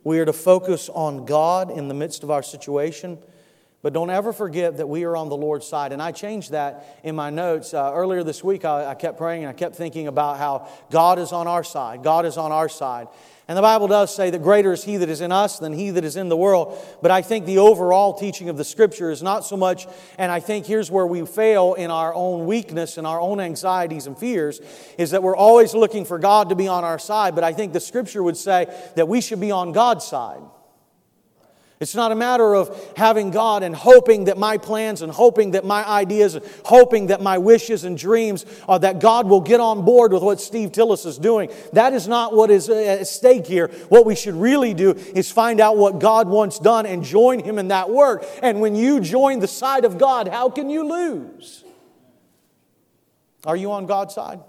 We 0.05 0.19
are 0.19 0.25
to 0.25 0.31
focus 0.31 0.87
on 0.87 1.25
God 1.25 1.69
in 1.69 1.89
the 1.89 1.93
midst 1.93 2.23
of 2.23 2.31
our 2.31 2.43
situation. 2.43 3.17
But 3.83 3.93
don't 3.93 4.09
ever 4.09 4.33
forget 4.33 4.77
that 4.77 4.89
we 4.89 5.03
are 5.03 5.15
on 5.15 5.29
the 5.29 5.37
Lord's 5.37 5.67
side. 5.67 5.91
And 5.93 6.01
I 6.01 6.11
changed 6.11 6.51
that 6.51 6.99
in 7.03 7.15
my 7.15 7.29
notes. 7.29 7.73
Uh, 7.73 7.91
earlier 7.93 8.23
this 8.23 8.43
week, 8.43 8.65
I, 8.65 8.87
I 8.87 8.95
kept 8.95 9.17
praying 9.17 9.43
and 9.43 9.49
I 9.49 9.53
kept 9.53 9.75
thinking 9.75 10.07
about 10.07 10.37
how 10.37 10.67
God 10.89 11.19
is 11.19 11.31
on 11.31 11.47
our 11.47 11.63
side. 11.63 12.03
God 12.03 12.25
is 12.25 12.37
on 12.37 12.51
our 12.51 12.69
side. 12.69 13.07
And 13.47 13.57
the 13.57 13.61
Bible 13.61 13.87
does 13.87 14.13
say 14.13 14.29
that 14.29 14.43
greater 14.43 14.73
is 14.73 14.83
He 14.83 14.97
that 14.97 15.07
is 15.07 15.21
in 15.21 15.31
us 15.31 15.59
than 15.59 15.71
He 15.71 15.91
that 15.91 16.03
is 16.03 16.17
in 16.17 16.27
the 16.27 16.35
world. 16.35 16.77
But 17.01 17.11
I 17.11 17.21
think 17.21 17.45
the 17.45 17.59
overall 17.59 18.13
teaching 18.13 18.49
of 18.49 18.57
the 18.57 18.65
Scripture 18.65 19.09
is 19.09 19.23
not 19.23 19.45
so 19.45 19.55
much, 19.55 19.87
and 20.17 20.29
I 20.29 20.41
think 20.41 20.65
here's 20.65 20.91
where 20.91 21.07
we 21.07 21.25
fail 21.25 21.73
in 21.75 21.89
our 21.89 22.13
own 22.13 22.45
weakness 22.45 22.97
and 22.97 23.07
our 23.07 23.21
own 23.21 23.39
anxieties 23.39 24.05
and 24.05 24.17
fears, 24.17 24.59
is 24.97 25.11
that 25.11 25.23
we're 25.23 25.35
always 25.35 25.73
looking 25.73 26.03
for 26.03 26.19
God 26.19 26.49
to 26.49 26.55
be 26.55 26.67
on 26.67 26.83
our 26.83 26.99
side. 26.99 27.35
But 27.35 27.45
I 27.45 27.53
think 27.53 27.71
the 27.71 27.79
Scripture 27.79 28.21
would 28.21 28.35
say 28.35 28.65
that 28.95 29.07
we 29.07 29.21
should 29.21 29.39
be 29.39 29.51
on 29.51 29.71
God's 29.71 30.05
side. 30.05 30.41
It's 31.79 31.93
not 31.93 32.11
a 32.11 32.15
matter 32.15 32.55
of 32.55 32.93
having 32.97 33.29
God 33.29 33.61
and 33.61 33.75
hoping 33.75 34.25
that 34.25 34.37
my 34.37 34.57
plans 34.57 35.03
and 35.03 35.11
hoping 35.11 35.51
that 35.51 35.63
my 35.63 35.87
ideas 35.87 36.33
and 36.33 36.43
hoping 36.65 37.07
that 37.07 37.21
my 37.21 37.37
wishes 37.37 37.83
and 37.83 37.95
dreams 37.95 38.47
are 38.67 38.79
that 38.79 38.99
God 38.99 39.27
will 39.27 39.41
get 39.41 39.59
on 39.59 39.85
board 39.85 40.11
with 40.11 40.23
what 40.23 40.41
Steve 40.41 40.71
Tillis 40.71 41.05
is 41.05 41.19
doing. 41.19 41.51
That 41.73 41.93
is 41.93 42.07
not 42.07 42.33
what 42.33 42.49
is 42.49 42.67
at 42.67 43.05
stake 43.05 43.45
here. 43.45 43.67
What 43.89 44.07
we 44.07 44.15
should 44.15 44.33
really 44.33 44.73
do 44.73 44.93
is 44.93 45.31
find 45.31 45.61
out 45.61 45.77
what 45.77 45.99
God 45.99 46.27
wants 46.27 46.57
done 46.57 46.87
and 46.87 47.03
join 47.03 47.43
Him 47.43 47.59
in 47.59 47.67
that 47.67 47.91
work. 47.91 48.25
And 48.41 48.59
when 48.59 48.75
you 48.75 48.99
join 48.99 49.39
the 49.39 49.47
side 49.47 49.85
of 49.85 49.99
God, 49.99 50.27
how 50.27 50.49
can 50.49 50.71
you 50.71 50.83
lose? 50.83 51.63
Are 53.45 53.55
you 53.55 53.71
on 53.71 53.85
God's 53.85 54.15
side? 54.15 54.39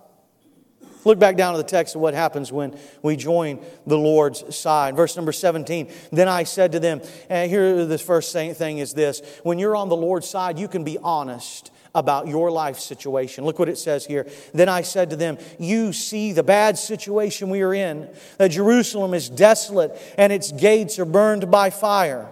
Look 1.09 1.19
back 1.19 1.39
down 1.39 1.55
to 1.55 1.57
the 1.57 1.65
text 1.65 1.95
of 1.95 2.03
what 2.03 2.13
happens 2.13 2.53
when 2.53 2.79
we 3.01 3.17
join 3.17 3.65
the 3.87 3.97
Lord's 3.97 4.55
side. 4.55 4.95
Verse 4.95 5.17
number 5.17 5.33
17. 5.33 5.91
Then 6.13 6.29
I 6.29 6.43
said 6.43 6.73
to 6.73 6.81
them, 6.81 7.01
and 7.31 7.51
here 7.51 7.87
the 7.87 7.97
first 7.97 8.31
thing 8.31 8.77
is 8.77 8.93
this 8.93 9.23
when 9.43 9.59
you're 9.59 9.75
on 9.75 9.89
the 9.89 9.97
Lord's 9.97 10.29
side, 10.29 10.59
you 10.59 10.69
can 10.69 10.85
be 10.85 10.99
honest 10.99 11.71
about 11.95 12.29
your 12.29 12.51
life 12.51 12.79
situation. 12.79 13.47
Look 13.47 13.59
what 13.59 13.71
it 13.71 13.79
says 13.79 14.05
here. 14.05 14.27
Then 14.53 14.69
I 14.69 14.83
said 14.83 15.09
to 15.09 15.17
them, 15.17 15.39
You 15.59 15.95
see 15.95 16.35
the 16.35 16.43
bad 16.43 16.77
situation 16.77 17.49
we 17.49 17.63
are 17.63 17.73
in, 17.73 18.11
that 18.37 18.51
Jerusalem 18.51 19.15
is 19.15 19.31
desolate 19.31 19.99
and 20.19 20.31
its 20.31 20.53
gates 20.53 20.99
are 20.99 21.07
burned 21.07 21.51
by 21.51 21.71
fire. 21.71 22.29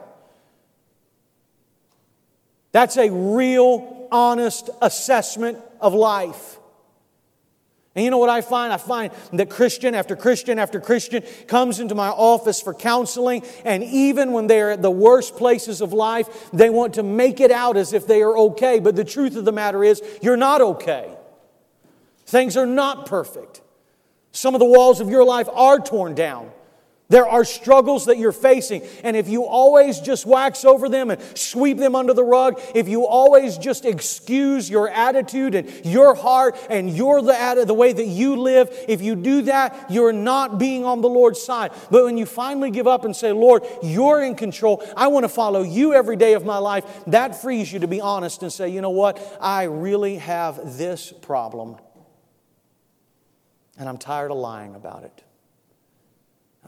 That's 2.72 2.98
a 2.98 3.10
real, 3.10 4.06
honest 4.12 4.68
assessment 4.82 5.60
of 5.80 5.94
life. 5.94 6.55
And 7.96 8.04
you 8.04 8.10
know 8.10 8.18
what 8.18 8.28
I 8.28 8.42
find? 8.42 8.74
I 8.74 8.76
find 8.76 9.10
that 9.32 9.48
Christian 9.48 9.94
after 9.94 10.14
Christian 10.14 10.58
after 10.58 10.78
Christian 10.78 11.24
comes 11.48 11.80
into 11.80 11.94
my 11.94 12.08
office 12.08 12.60
for 12.60 12.74
counseling, 12.74 13.42
and 13.64 13.82
even 13.82 14.32
when 14.32 14.46
they're 14.46 14.72
at 14.72 14.82
the 14.82 14.90
worst 14.90 15.36
places 15.36 15.80
of 15.80 15.94
life, 15.94 16.50
they 16.52 16.68
want 16.68 16.94
to 16.94 17.02
make 17.02 17.40
it 17.40 17.50
out 17.50 17.78
as 17.78 17.94
if 17.94 18.06
they 18.06 18.20
are 18.20 18.36
okay. 18.36 18.80
But 18.80 18.96
the 18.96 19.04
truth 19.04 19.34
of 19.34 19.46
the 19.46 19.52
matter 19.52 19.82
is, 19.82 20.02
you're 20.20 20.36
not 20.36 20.60
okay. 20.60 21.10
Things 22.26 22.54
are 22.58 22.66
not 22.66 23.06
perfect. 23.06 23.62
Some 24.30 24.54
of 24.54 24.58
the 24.58 24.66
walls 24.66 25.00
of 25.00 25.08
your 25.08 25.24
life 25.24 25.48
are 25.54 25.78
torn 25.78 26.14
down. 26.14 26.50
There 27.08 27.26
are 27.26 27.44
struggles 27.44 28.06
that 28.06 28.18
you're 28.18 28.32
facing, 28.32 28.82
and 29.04 29.16
if 29.16 29.28
you 29.28 29.44
always 29.44 30.00
just 30.00 30.26
wax 30.26 30.64
over 30.64 30.88
them 30.88 31.12
and 31.12 31.22
sweep 31.38 31.78
them 31.78 31.94
under 31.94 32.12
the 32.12 32.24
rug, 32.24 32.60
if 32.74 32.88
you 32.88 33.06
always 33.06 33.58
just 33.58 33.84
excuse 33.84 34.68
your 34.68 34.88
attitude 34.88 35.54
and 35.54 35.86
your 35.86 36.16
heart 36.16 36.56
and 36.68 36.90
your 36.90 37.22
the, 37.22 37.64
the 37.64 37.74
way 37.74 37.92
that 37.92 38.06
you 38.06 38.34
live, 38.34 38.70
if 38.88 39.02
you 39.02 39.14
do 39.14 39.42
that, 39.42 39.88
you're 39.88 40.12
not 40.12 40.58
being 40.58 40.84
on 40.84 41.00
the 41.00 41.08
Lord's 41.08 41.40
side. 41.40 41.70
But 41.92 42.04
when 42.04 42.18
you 42.18 42.26
finally 42.26 42.72
give 42.72 42.88
up 42.88 43.04
and 43.04 43.14
say, 43.14 43.30
Lord, 43.30 43.62
you're 43.84 44.24
in 44.24 44.34
control, 44.34 44.84
I 44.96 45.06
want 45.06 45.22
to 45.22 45.28
follow 45.28 45.62
you 45.62 45.94
every 45.94 46.16
day 46.16 46.32
of 46.32 46.44
my 46.44 46.58
life, 46.58 46.84
that 47.06 47.40
frees 47.40 47.72
you 47.72 47.78
to 47.78 47.88
be 47.88 48.00
honest 48.00 48.42
and 48.42 48.52
say, 48.52 48.68
you 48.68 48.80
know 48.80 48.90
what, 48.90 49.38
I 49.40 49.64
really 49.64 50.16
have 50.16 50.76
this 50.76 51.12
problem, 51.12 51.76
and 53.78 53.88
I'm 53.88 53.98
tired 53.98 54.32
of 54.32 54.38
lying 54.38 54.74
about 54.74 55.04
it. 55.04 55.22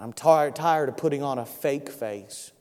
I'm 0.00 0.12
tired, 0.12 0.54
tired 0.54 0.88
of 0.88 0.96
putting 0.96 1.22
on 1.22 1.38
a 1.38 1.46
fake 1.46 1.88
face. 1.88 2.52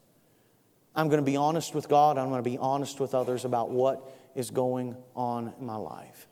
I'm 0.95 1.07
going 1.09 1.23
to 1.23 1.25
be 1.25 1.37
honest 1.37 1.75
with 1.75 1.87
God. 1.87 2.17
I'm 2.17 2.29
going 2.29 2.43
to 2.43 2.49
be 2.49 2.57
honest 2.57 2.99
with 2.99 3.13
others 3.13 3.45
about 3.45 3.69
what 3.69 4.11
is 4.35 4.49
going 4.49 4.95
on 5.15 5.53
in 5.59 5.65
my 5.65 5.75
life. 5.75 6.27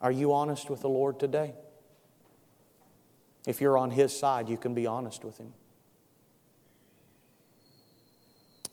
Are 0.00 0.10
you 0.10 0.32
honest 0.32 0.68
with 0.68 0.80
the 0.80 0.88
Lord 0.88 1.20
today? 1.20 1.54
If 3.46 3.60
you're 3.60 3.78
on 3.78 3.90
His 3.90 4.16
side, 4.16 4.48
you 4.48 4.56
can 4.56 4.74
be 4.74 4.86
honest 4.86 5.24
with 5.24 5.38
Him. 5.38 5.52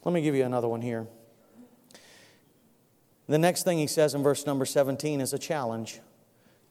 Let 0.04 0.14
me 0.14 0.22
give 0.22 0.34
you 0.34 0.44
another 0.44 0.68
one 0.68 0.82
here. 0.82 1.08
The 3.28 3.38
next 3.38 3.64
thing 3.64 3.78
he 3.78 3.88
says 3.88 4.14
in 4.14 4.24
verse 4.24 4.46
number 4.46 4.66
17 4.66 5.22
is 5.22 5.32
a 5.32 5.40
challenge. 5.40 6.00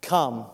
Come. 0.03 0.47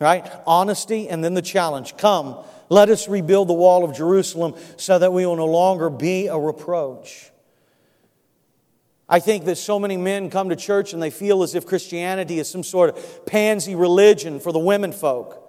Right? 0.00 0.30
Honesty 0.46 1.08
and 1.08 1.24
then 1.24 1.34
the 1.34 1.42
challenge. 1.42 1.96
Come. 1.96 2.36
Let 2.68 2.90
us 2.90 3.08
rebuild 3.08 3.48
the 3.48 3.54
wall 3.54 3.84
of 3.84 3.96
Jerusalem 3.96 4.54
so 4.76 4.98
that 4.98 5.12
we 5.12 5.24
will 5.24 5.36
no 5.36 5.46
longer 5.46 5.90
be 5.90 6.26
a 6.26 6.38
reproach. 6.38 7.30
I 9.08 9.20
think 9.20 9.46
that 9.46 9.56
so 9.56 9.78
many 9.78 9.96
men 9.96 10.28
come 10.28 10.50
to 10.50 10.56
church 10.56 10.92
and 10.92 11.02
they 11.02 11.10
feel 11.10 11.42
as 11.42 11.54
if 11.54 11.64
Christianity 11.64 12.38
is 12.38 12.48
some 12.48 12.62
sort 12.62 12.90
of 12.90 13.26
pansy 13.26 13.74
religion 13.74 14.38
for 14.38 14.52
the 14.52 14.58
women 14.58 14.92
folk. 14.92 15.47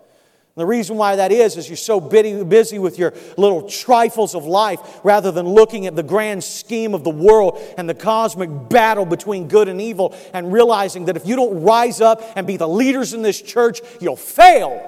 The 0.60 0.66
reason 0.66 0.98
why 0.98 1.16
that 1.16 1.32
is, 1.32 1.56
is 1.56 1.70
you're 1.70 1.78
so 1.78 2.02
busy 2.02 2.80
with 2.80 3.00
your 3.00 3.14
little 3.38 3.62
trifles 3.62 4.36
of 4.36 4.44
life 4.44 5.00
rather 5.06 5.32
than 5.32 5.48
looking 5.48 5.86
at 5.86 5.96
the 5.96 6.04
grand 6.04 6.44
scheme 6.44 6.94
of 6.94 7.06
the 7.06 7.10
world 7.10 7.62
and 7.78 7.88
the 7.88 7.94
cosmic 7.94 8.50
battle 8.68 9.06
between 9.06 9.48
good 9.48 9.70
and 9.70 9.80
evil 9.80 10.14
and 10.34 10.52
realizing 10.52 11.06
that 11.06 11.16
if 11.16 11.26
you 11.26 11.38
don't 11.38 11.64
rise 11.64 12.02
up 12.02 12.22
and 12.36 12.46
be 12.46 12.58
the 12.58 12.68
leaders 12.68 13.14
in 13.14 13.22
this 13.22 13.42
church, 13.42 13.80
you'll 14.02 14.18
fail. 14.18 14.86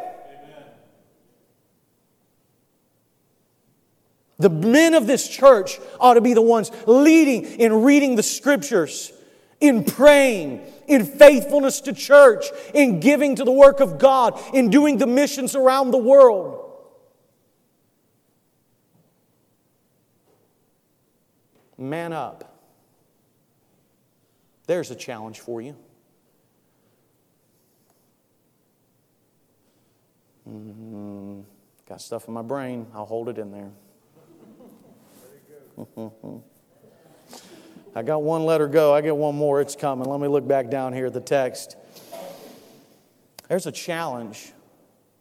The 4.38 4.50
men 4.50 4.94
of 4.94 5.08
this 5.08 5.26
church 5.26 5.80
ought 6.02 6.16
to 6.16 6.22
be 6.22 6.34
the 6.34 6.42
ones 6.42 6.70
leading 6.86 7.46
in 7.46 7.82
reading 7.84 8.18
the 8.18 8.24
scriptures, 8.24 9.14
in 9.62 9.84
praying, 9.84 10.62
in 10.88 11.06
faithfulness 11.06 11.80
to 11.82 11.94
church, 11.94 12.48
in 12.74 13.00
giving 13.00 13.36
to 13.36 13.44
the 13.44 13.52
work 13.52 13.80
of 13.80 14.00
God, 14.00 14.40
in 14.54 14.70
doing 14.70 14.98
the 14.98 15.08
missions 15.08 15.56
around 15.56 15.92
the 15.92 15.98
world. 15.98 16.58
Man 21.78 22.12
up. 22.12 22.60
There's 24.68 24.92
a 24.92 24.96
challenge 24.96 25.40
for 25.40 25.62
you. 25.62 25.76
Mm-hmm. 30.48 31.42
Got 31.88 32.02
stuff 32.02 32.28
in 32.28 32.34
my 32.34 32.42
brain. 32.42 32.88
I'll 32.94 33.06
hold 33.06 33.30
it 33.30 33.38
in 33.38 33.52
there. 33.52 33.72
I 37.94 38.04
got 38.04 38.24
one 38.24 38.46
letter 38.46 38.68
go. 38.68 38.94
I 38.94 39.02
get 39.02 39.16
one 39.16 39.36
more. 39.36 39.60
It's 39.60 39.76
coming. 39.76 40.10
Let 40.10 40.20
me 40.20 40.28
look 40.28 40.48
back 40.48 40.70
down 40.70 40.94
here 40.94 41.08
at 41.08 41.14
the 41.14 41.20
text. 41.20 41.76
There's 43.50 43.68
a 43.68 43.72
challenge. 43.72 44.54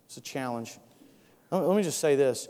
It's 0.06 0.16
a 0.16 0.20
challenge. 0.20 0.78
Let 1.50 1.76
me 1.76 1.82
just 1.82 1.98
say 1.98 2.14
this. 2.14 2.48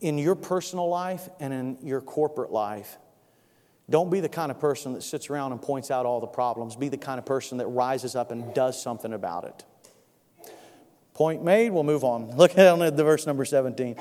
In 0.00 0.16
your 0.16 0.34
personal 0.34 0.88
life 0.88 1.28
and 1.40 1.52
in 1.52 1.78
your 1.82 2.00
corporate 2.00 2.50
life, 2.50 2.96
don't 3.88 4.10
be 4.10 4.20
the 4.20 4.28
kind 4.28 4.50
of 4.50 4.58
person 4.58 4.94
that 4.94 5.02
sits 5.02 5.30
around 5.30 5.52
and 5.52 5.60
points 5.60 5.90
out 5.90 6.06
all 6.06 6.20
the 6.20 6.26
problems. 6.26 6.74
Be 6.74 6.88
the 6.88 6.96
kind 6.96 7.18
of 7.18 7.26
person 7.26 7.58
that 7.58 7.66
rises 7.66 8.16
up 8.16 8.30
and 8.30 8.52
does 8.54 8.80
something 8.80 9.12
about 9.12 9.44
it. 9.44 9.64
Point 11.12 11.44
made, 11.44 11.70
we'll 11.70 11.82
move 11.82 12.02
on. 12.02 12.36
Look 12.36 12.56
at 12.58 12.96
the 12.96 13.04
verse 13.04 13.26
number 13.26 13.44
17 13.44 13.96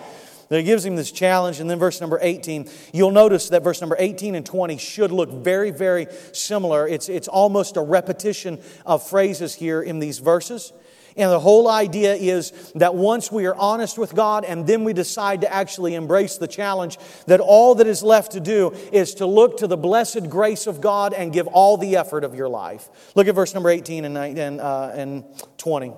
that 0.49 0.63
gives 0.63 0.85
him 0.85 0.95
this 0.95 1.11
challenge. 1.11 1.59
And 1.59 1.69
then 1.69 1.79
verse 1.79 2.01
number 2.01 2.19
18, 2.21 2.69
you'll 2.93 3.11
notice 3.11 3.49
that 3.49 3.63
verse 3.63 3.81
number 3.81 3.95
18 3.97 4.35
and 4.35 4.45
20 4.45 4.77
should 4.77 5.11
look 5.11 5.31
very, 5.31 5.71
very 5.71 6.07
similar. 6.31 6.87
It's, 6.87 7.09
it's 7.09 7.27
almost 7.27 7.77
a 7.77 7.81
repetition 7.81 8.61
of 8.85 9.07
phrases 9.07 9.55
here 9.55 9.81
in 9.81 9.99
these 9.99 10.19
verses. 10.19 10.73
And 11.17 11.31
the 11.31 11.39
whole 11.39 11.69
idea 11.69 12.13
is 12.13 12.51
that 12.75 12.93
once 12.93 13.31
we 13.31 13.45
are 13.45 13.55
honest 13.55 13.97
with 13.97 14.13
God 14.13 14.43
and 14.43 14.67
then 14.67 14.83
we 14.83 14.91
decide 14.91 15.41
to 15.41 15.53
actually 15.53 15.95
embrace 15.95 16.37
the 16.37 16.47
challenge, 16.47 16.97
that 17.27 17.39
all 17.39 17.75
that 17.75 17.87
is 17.87 18.03
left 18.03 18.33
to 18.33 18.41
do 18.41 18.71
is 18.91 19.15
to 19.15 19.25
look 19.25 19.57
to 19.57 19.67
the 19.67 19.77
blessed 19.77 20.29
grace 20.29 20.67
of 20.67 20.81
God 20.81 21.13
and 21.13 21.31
give 21.31 21.47
all 21.47 21.77
the 21.77 21.95
effort 21.95 22.25
of 22.25 22.35
your 22.35 22.49
life. 22.49 22.89
Look 23.15 23.27
at 23.27 23.35
verse 23.35 23.53
number 23.53 23.69
18 23.69 24.03
and, 24.03 24.17
and, 24.17 24.59
uh, 24.59 24.91
and 24.93 25.23
20. 25.57 25.93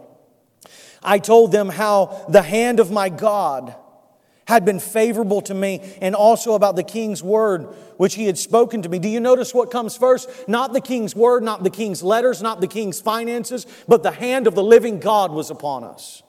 I 1.02 1.18
told 1.18 1.52
them 1.52 1.70
how 1.70 2.26
the 2.30 2.44
hand 2.44 2.80
of 2.80 2.92
my 2.92 3.10
God 3.10 3.76
had 4.48 4.64
been 4.64 4.80
favorable 4.80 5.42
to 5.42 5.54
me, 5.54 5.82
and 6.02 6.16
also 6.16 6.54
about 6.54 6.76
the 6.76 6.84
king's 6.84 7.22
word 7.22 7.68
which 7.98 8.16
he 8.16 8.26
had 8.26 8.38
spoken 8.38 8.82
to 8.82 8.90
me. 8.90 9.00
Do 9.00 9.10
you 9.10 9.20
notice 9.20 9.54
what 9.54 9.72
comes 9.72 9.98
first? 9.98 10.30
Not 10.48 10.72
the 10.72 10.82
king's 10.82 11.16
word, 11.16 11.44
not 11.44 11.64
the 11.64 11.70
king's 11.70 12.02
letters, 12.02 12.42
not 12.42 12.62
the 12.62 12.68
king's 12.68 13.02
finances, 13.02 13.66
but 13.88 14.04
the 14.04 14.12
hand 14.12 14.48
of 14.48 14.56
the 14.56 14.64
living 14.64 15.00
God 15.00 15.32
was 15.32 15.50
upon 15.50 15.84
us. 15.84 16.24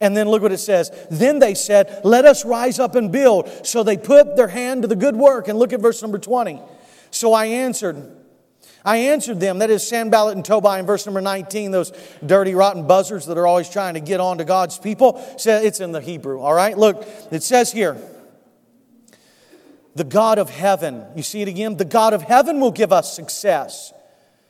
And 0.00 0.16
then 0.16 0.28
look 0.28 0.42
what 0.42 0.52
it 0.52 0.58
says. 0.58 0.90
Then 1.10 1.38
they 1.38 1.54
said, 1.54 2.00
Let 2.04 2.24
us 2.24 2.44
rise 2.44 2.78
up 2.78 2.96
and 2.96 3.12
build. 3.12 3.48
So 3.64 3.82
they 3.82 3.96
put 3.96 4.36
their 4.36 4.48
hand 4.48 4.82
to 4.82 4.88
the 4.88 4.96
good 4.96 5.16
work. 5.16 5.46
And 5.48 5.58
look 5.58 5.72
at 5.72 5.80
verse 5.80 6.02
number 6.02 6.18
20. 6.18 6.60
So 7.10 7.32
I 7.32 7.46
answered, 7.46 8.10
I 8.84 8.98
answered 8.98 9.40
them, 9.40 9.60
that 9.60 9.70
is 9.70 9.86
Sanballat 9.86 10.36
and 10.36 10.44
Tobiah 10.44 10.80
in 10.80 10.86
verse 10.86 11.06
number 11.06 11.22
19, 11.22 11.70
those 11.70 11.92
dirty, 12.24 12.54
rotten 12.54 12.86
buzzards 12.86 13.26
that 13.26 13.38
are 13.38 13.46
always 13.46 13.70
trying 13.70 13.94
to 13.94 14.00
get 14.00 14.20
on 14.20 14.38
to 14.38 14.44
God's 14.44 14.78
people. 14.78 15.24
It's 15.42 15.80
in 15.80 15.92
the 15.92 16.00
Hebrew, 16.00 16.40
all 16.40 16.52
right? 16.52 16.76
Look, 16.76 17.06
it 17.30 17.42
says 17.42 17.72
here, 17.72 17.96
the 19.94 20.04
God 20.04 20.38
of 20.38 20.50
heaven, 20.50 21.06
you 21.16 21.22
see 21.22 21.40
it 21.40 21.48
again? 21.48 21.76
The 21.76 21.84
God 21.84 22.12
of 22.12 22.22
heaven 22.22 22.60
will 22.60 22.72
give 22.72 22.92
us 22.92 23.14
success. 23.14 23.92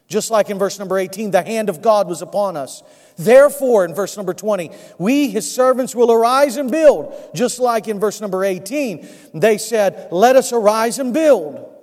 Just 0.09 0.31
like 0.31 0.51
in 0.51 0.59
verse 0.59 0.79
number 0.79 0.99
18, 0.99 1.31
the 1.31 1.42
hand 1.42 1.68
of 1.68 1.81
God 1.81 2.09
was 2.09 2.20
upon 2.20 2.57
us. 2.57 2.83
Therefore, 3.16 3.85
in 3.85 3.94
verse 3.94 4.16
number 4.16 4.35
20, 4.35 4.70
we, 4.99 5.29
his 5.29 5.51
servants, 5.53 5.94
will 5.94 6.11
arise 6.11 6.57
and 6.57 6.70
build. 6.70 7.14
Just 7.35 7.59
like 7.59 7.88
in 7.88 8.01
verse 8.01 8.20
number 8.20 8.44
18, 8.44 9.07
they 9.33 9.59
said, 9.59 10.09
Let 10.11 10.37
us 10.37 10.53
arise 10.53 10.99
and 10.99 11.14
build. 11.14 11.74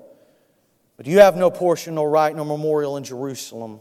But 1.01 1.07
you 1.07 1.17
have 1.17 1.35
no 1.35 1.49
portion, 1.49 1.95
nor 1.95 2.07
right, 2.11 2.35
nor 2.35 2.45
memorial 2.45 2.95
in 2.95 3.03
Jerusalem. 3.03 3.79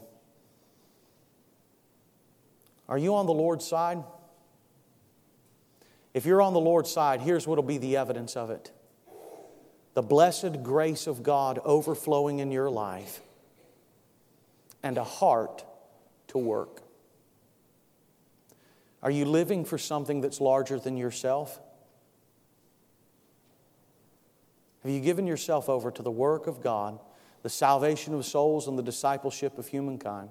Are 2.89 2.97
you 2.97 3.15
on 3.15 3.27
the 3.27 3.35
Lord's 3.35 3.69
side? 3.69 4.03
If 6.15 6.25
you're 6.25 6.41
on 6.41 6.55
the 6.55 6.61
Lord's 6.61 6.91
side, 6.91 7.21
here's 7.21 7.47
what 7.47 7.57
will 7.57 7.63
be 7.63 7.77
the 7.77 7.99
evidence 7.99 8.39
of 8.39 8.49
it 8.49 8.73
the 9.93 10.01
blessed 10.01 10.63
grace 10.63 11.07
of 11.07 11.23
God 11.23 11.59
overflowing 11.63 12.39
in 12.39 12.51
your 12.51 12.71
life 12.71 13.21
and 14.83 14.97
a 14.97 15.05
heart 15.05 15.63
to 16.29 16.39
work. 16.39 16.81
Are 19.03 19.11
you 19.11 19.27
living 19.27 19.67
for 19.67 19.77
something 19.77 20.23
that's 20.23 20.41
larger 20.41 20.79
than 20.79 20.97
yourself? 20.97 21.61
Have 24.83 24.91
you 24.91 25.01
given 25.01 25.27
yourself 25.27 25.69
over 25.69 25.91
to 25.91 26.03
the 26.03 26.11
work 26.11 26.47
of 26.47 26.63
God, 26.63 26.99
the 27.43 27.49
salvation 27.49 28.15
of 28.15 28.25
souls, 28.25 28.69
and 28.69 28.79
the 28.79 28.83
discipleship 28.83 29.59
of 29.59 29.67
humankind? 29.67 30.29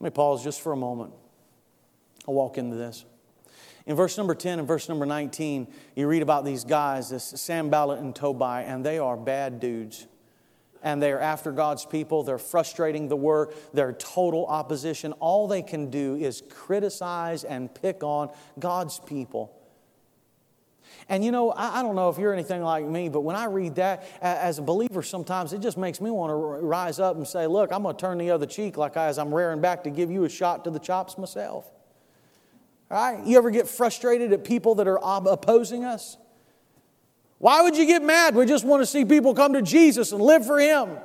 Let 0.00 0.12
me 0.12 0.14
pause 0.14 0.44
just 0.44 0.60
for 0.60 0.72
a 0.72 0.76
moment. 0.76 1.12
I'll 2.28 2.34
walk 2.34 2.58
into 2.58 2.76
this. 2.76 3.04
In 3.86 3.96
verse 3.96 4.16
number 4.16 4.34
10 4.34 4.58
and 4.58 4.68
verse 4.68 4.88
number 4.88 5.06
19, 5.06 5.66
you 5.94 6.06
read 6.06 6.22
about 6.22 6.44
these 6.44 6.64
guys, 6.64 7.10
this 7.10 7.24
Sanballat 7.24 8.00
and 8.00 8.14
Tobiah, 8.14 8.64
and 8.64 8.84
they 8.84 8.98
are 8.98 9.16
bad 9.16 9.60
dudes. 9.60 10.06
And 10.82 11.02
they're 11.02 11.20
after 11.20 11.52
God's 11.52 11.86
people. 11.86 12.22
They're 12.22 12.36
frustrating 12.38 13.08
the 13.08 13.16
work. 13.16 13.54
They're 13.72 13.94
total 13.94 14.46
opposition. 14.46 15.12
All 15.12 15.48
they 15.48 15.62
can 15.62 15.88
do 15.88 16.16
is 16.16 16.42
criticize 16.50 17.44
and 17.44 17.74
pick 17.74 18.02
on 18.02 18.30
God's 18.58 18.98
people. 19.00 19.58
And 21.08 21.24
you 21.24 21.32
know, 21.32 21.52
I, 21.52 21.82
don't 21.82 21.96
know 21.96 22.08
if 22.08 22.18
you're 22.18 22.32
anything 22.32 22.62
like 22.62 22.84
me, 22.84 23.08
but 23.08 23.20
when 23.20 23.36
I 23.36 23.44
read 23.44 23.74
that 23.74 24.06
as 24.22 24.58
a 24.58 24.62
believer, 24.62 25.02
sometimes 25.02 25.52
it 25.52 25.60
just 25.60 25.76
makes 25.76 26.00
me 26.00 26.10
want 26.10 26.30
to 26.30 26.34
rise 26.34 26.98
up 26.98 27.16
and 27.16 27.26
say, 27.26 27.46
Look, 27.46 27.72
I'm 27.72 27.82
going 27.82 27.94
to 27.94 28.00
turn 28.00 28.18
the 28.18 28.30
other 28.30 28.46
cheek 28.46 28.76
like 28.76 28.96
I, 28.96 29.06
as 29.08 29.18
I'm 29.18 29.34
rearing 29.34 29.60
back 29.60 29.84
to 29.84 29.90
give 29.90 30.10
you 30.10 30.24
a 30.24 30.28
shot 30.28 30.64
to 30.64 30.70
the 30.70 30.78
chops 30.78 31.18
myself. 31.18 31.70
Right? 32.88 33.24
You 33.24 33.36
ever 33.38 33.50
get 33.50 33.68
frustrated 33.68 34.32
at 34.32 34.44
people 34.44 34.76
that 34.76 34.88
are 34.88 34.98
opposing 35.02 35.84
us? 35.84 36.16
Why 37.38 37.62
would 37.62 37.76
you 37.76 37.86
get 37.86 38.02
mad? 38.02 38.34
We 38.34 38.46
just 38.46 38.64
want 38.64 38.82
to 38.82 38.86
see 38.86 39.04
people 39.04 39.34
come 39.34 39.52
to 39.52 39.62
Jesus 39.62 40.12
and 40.12 40.22
live 40.22 40.46
for 40.46 40.58
Him. 40.58 40.96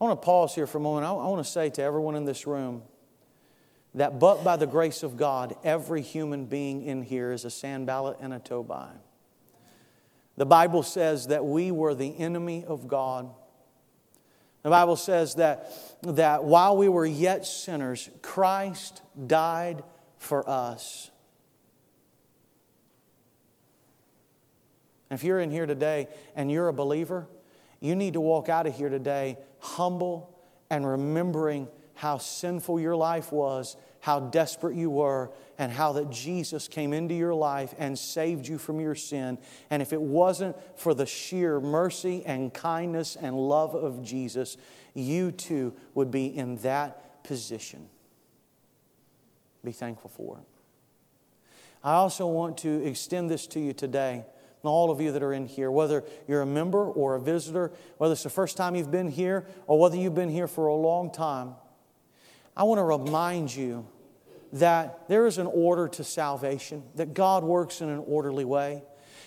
I 0.00 0.04
want 0.04 0.20
to 0.20 0.24
pause 0.24 0.54
here 0.54 0.66
for 0.66 0.78
a 0.78 0.80
moment. 0.80 1.06
I 1.06 1.12
want 1.12 1.44
to 1.44 1.50
say 1.50 1.70
to 1.70 1.82
everyone 1.82 2.16
in 2.16 2.24
this 2.24 2.46
room 2.46 2.82
that, 3.94 4.18
but 4.18 4.44
by 4.44 4.56
the 4.56 4.66
grace 4.66 5.02
of 5.02 5.16
God, 5.16 5.56
every 5.64 6.02
human 6.02 6.46
being 6.46 6.82
in 6.82 7.02
here 7.02 7.32
is 7.32 7.44
a 7.44 7.50
Sanballat 7.50 8.18
and 8.20 8.32
a 8.32 8.38
Tobiah. 8.38 8.98
The 10.36 10.46
Bible 10.46 10.82
says 10.82 11.26
that 11.26 11.44
we 11.44 11.70
were 11.70 11.94
the 11.94 12.16
enemy 12.18 12.64
of 12.64 12.88
God 12.88 13.30
the 14.62 14.70
Bible 14.70 14.96
says 14.96 15.36
that, 15.36 15.72
that 16.02 16.44
while 16.44 16.76
we 16.76 16.88
were 16.88 17.06
yet 17.06 17.46
sinners, 17.46 18.10
Christ 18.20 19.00
died 19.26 19.82
for 20.18 20.48
us. 20.48 21.10
If 25.10 25.24
you're 25.24 25.40
in 25.40 25.50
here 25.50 25.66
today 25.66 26.08
and 26.36 26.52
you're 26.52 26.68
a 26.68 26.74
believer, 26.74 27.26
you 27.80 27.96
need 27.96 28.12
to 28.12 28.20
walk 28.20 28.48
out 28.48 28.66
of 28.66 28.76
here 28.76 28.90
today 28.90 29.38
humble 29.58 30.38
and 30.68 30.86
remembering 30.86 31.66
how 32.00 32.16
sinful 32.16 32.80
your 32.80 32.96
life 32.96 33.30
was 33.30 33.76
how 34.00 34.18
desperate 34.18 34.74
you 34.74 34.90
were 34.90 35.30
and 35.58 35.70
how 35.70 35.92
that 35.92 36.10
Jesus 36.10 36.68
came 36.68 36.92
into 36.92 37.14
your 37.14 37.34
life 37.34 37.74
and 37.78 37.98
saved 37.98 38.48
you 38.48 38.56
from 38.56 38.80
your 38.80 38.94
sin. 38.94 39.38
And 39.68 39.82
if 39.82 39.92
it 39.92 40.00
wasn't 40.00 40.56
for 40.78 40.94
the 40.94 41.04
sheer 41.04 41.60
mercy 41.60 42.24
and 42.24 42.52
kindness 42.52 43.16
and 43.16 43.36
love 43.36 43.74
of 43.74 44.02
Jesus, 44.02 44.56
you 44.94 45.30
too 45.30 45.74
would 45.94 46.10
be 46.10 46.26
in 46.26 46.56
that 46.58 47.22
position. 47.22 47.88
Be 49.62 49.72
thankful 49.72 50.10
for 50.10 50.38
it. 50.38 50.44
I 51.84 51.94
also 51.94 52.26
want 52.26 52.56
to 52.58 52.86
extend 52.86 53.30
this 53.30 53.46
to 53.48 53.60
you 53.60 53.74
today 53.74 54.24
all 54.62 54.90
of 54.90 55.00
you 55.00 55.12
that 55.12 55.22
are 55.22 55.32
in 55.32 55.46
here, 55.46 55.70
whether 55.70 56.04
you're 56.28 56.42
a 56.42 56.46
member 56.46 56.84
or 56.84 57.14
a 57.14 57.20
visitor, 57.20 57.72
whether 57.96 58.12
it's 58.12 58.22
the 58.22 58.30
first 58.30 58.58
time 58.58 58.74
you've 58.74 58.90
been 58.90 59.10
here 59.10 59.46
or 59.66 59.78
whether 59.78 59.96
you've 59.96 60.14
been 60.14 60.28
here 60.28 60.46
for 60.46 60.66
a 60.66 60.74
long 60.74 61.10
time, 61.10 61.54
I 62.60 62.64
want 62.64 62.78
to 62.78 62.84
remind 62.84 63.56
you 63.56 63.86
that 64.52 65.08
there 65.08 65.26
is 65.26 65.38
an 65.38 65.46
order 65.46 65.88
to 65.88 66.04
salvation, 66.04 66.82
that 66.96 67.14
God 67.14 67.42
works 67.42 67.80
in 67.80 67.88
an 67.88 68.04
orderly 68.06 68.44
way. 68.44 68.82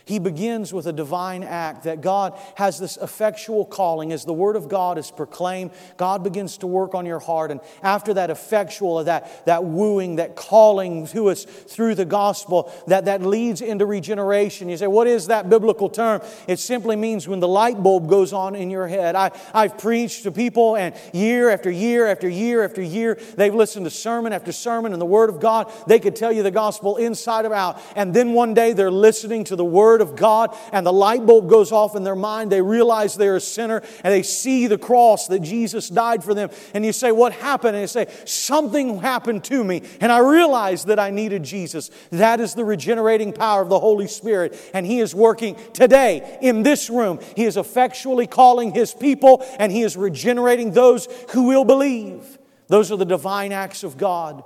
He 0.05 0.19
begins 0.19 0.73
with 0.73 0.85
a 0.85 0.91
divine 0.91 1.43
act 1.43 1.83
that 1.83 2.01
God 2.01 2.37
has 2.55 2.77
this 2.77 2.97
effectual 2.97 3.65
calling. 3.65 4.11
As 4.11 4.25
the 4.25 4.33
Word 4.33 4.57
of 4.57 4.67
God 4.67 4.97
is 4.97 5.09
proclaimed, 5.11 5.71
God 5.95 6.23
begins 6.23 6.57
to 6.57 6.67
work 6.67 6.93
on 6.93 7.05
your 7.05 7.19
heart. 7.19 7.51
And 7.51 7.61
after 7.81 8.13
that 8.15 8.29
effectual, 8.29 9.03
that, 9.05 9.45
that 9.45 9.63
wooing, 9.63 10.17
that 10.17 10.35
calling 10.35 11.07
to 11.07 11.29
us 11.29 11.45
through 11.45 11.95
the 11.95 12.03
gospel, 12.03 12.69
that, 12.87 13.05
that 13.05 13.21
leads 13.21 13.61
into 13.61 13.85
regeneration. 13.85 14.67
You 14.67 14.75
say, 14.75 14.87
what 14.87 15.07
is 15.07 15.27
that 15.27 15.49
biblical 15.49 15.89
term? 15.89 16.21
It 16.47 16.59
simply 16.59 16.97
means 16.97 17.27
when 17.27 17.39
the 17.39 17.47
light 17.47 17.81
bulb 17.81 18.09
goes 18.09 18.33
on 18.33 18.55
in 18.55 18.69
your 18.69 18.87
head. 18.87 19.15
I, 19.15 19.31
I've 19.53 19.77
preached 19.77 20.23
to 20.23 20.31
people, 20.31 20.75
and 20.75 20.93
year 21.13 21.49
after 21.49 21.71
year 21.71 22.07
after 22.07 22.27
year 22.27 22.63
after 22.63 22.81
year, 22.81 23.17
they've 23.35 23.55
listened 23.55 23.85
to 23.85 23.89
sermon 23.89 24.33
after 24.33 24.51
sermon 24.51 24.91
and 24.91 25.01
the 25.01 25.05
Word 25.05 25.29
of 25.29 25.39
God. 25.39 25.71
They 25.87 25.99
could 25.99 26.15
tell 26.15 26.31
you 26.31 26.43
the 26.43 26.51
gospel 26.51 26.97
inside 26.97 27.45
and 27.45 27.53
out. 27.53 27.79
And 27.95 28.13
then 28.13 28.33
one 28.33 28.53
day 28.53 28.73
they're 28.73 28.91
listening 28.91 29.45
to 29.45 29.55
the 29.55 29.63
Word 29.63 29.92
Word 29.93 30.01
of 30.01 30.15
God 30.15 30.57
and 30.71 30.87
the 30.87 30.91
light 30.91 31.23
bulb 31.23 31.47
goes 31.47 31.71
off 31.71 31.95
in 31.95 32.03
their 32.03 32.15
mind. 32.15 32.51
They 32.51 32.63
realize 32.63 33.15
they're 33.15 33.35
a 33.35 33.41
sinner 33.41 33.83
and 34.03 34.11
they 34.11 34.23
see 34.23 34.65
the 34.65 34.79
cross 34.79 35.27
that 35.27 35.41
Jesus 35.41 35.87
died 35.87 36.23
for 36.23 36.33
them. 36.33 36.49
And 36.73 36.83
you 36.83 36.91
say, 36.91 37.11
What 37.11 37.31
happened? 37.31 37.75
And 37.75 37.83
you 37.83 37.87
say, 37.87 38.07
Something 38.25 38.99
happened 38.99 39.43
to 39.45 39.63
me 39.63 39.83
and 40.01 40.11
I 40.11 40.17
realized 40.17 40.87
that 40.87 40.97
I 40.97 41.11
needed 41.11 41.43
Jesus. 41.43 41.91
That 42.09 42.39
is 42.39 42.55
the 42.55 42.65
regenerating 42.65 43.33
power 43.33 43.61
of 43.61 43.69
the 43.69 43.79
Holy 43.79 44.07
Spirit. 44.07 44.59
And 44.73 44.83
He 44.83 44.99
is 44.99 45.13
working 45.13 45.57
today 45.73 46.39
in 46.41 46.63
this 46.63 46.89
room. 46.89 47.19
He 47.35 47.43
is 47.43 47.55
effectually 47.55 48.25
calling 48.25 48.73
His 48.73 48.95
people 48.95 49.45
and 49.59 49.71
He 49.71 49.83
is 49.83 49.95
regenerating 49.95 50.71
those 50.71 51.07
who 51.33 51.43
will 51.43 51.65
believe. 51.65 52.39
Those 52.67 52.91
are 52.91 52.97
the 52.97 53.05
divine 53.05 53.51
acts 53.51 53.83
of 53.83 53.97
God. 53.97 54.43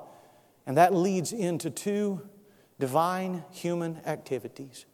And 0.66 0.76
that 0.76 0.94
leads 0.94 1.32
into 1.32 1.70
two 1.70 2.28
divine 2.80 3.46
human 3.52 4.02
activities 4.06 4.86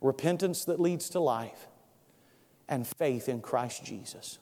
repentance 0.00 0.64
that 0.66 0.80
leads 0.80 1.08
to 1.10 1.20
life, 1.20 1.68
and 2.68 2.86
faith 2.98 3.28
in 3.28 3.40
Christ 3.40 3.84
Jesus. 3.84 4.38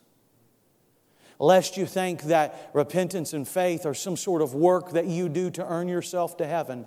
Lest 1.39 1.77
you 1.77 1.87
think 1.87 2.23
that 2.25 2.71
repentance 2.73 3.33
and 3.33 3.47
faith 3.47 3.85
are 3.85 3.95
some 3.95 4.17
sort 4.17 4.43
of 4.43 4.55
work 4.55 4.93
that 4.93 5.07
you 5.07 5.29
do 5.29 5.51
to 5.51 5.67
earn 5.67 5.89
yourself 5.89 6.37
to 6.37 6.47
heaven. 6.47 6.87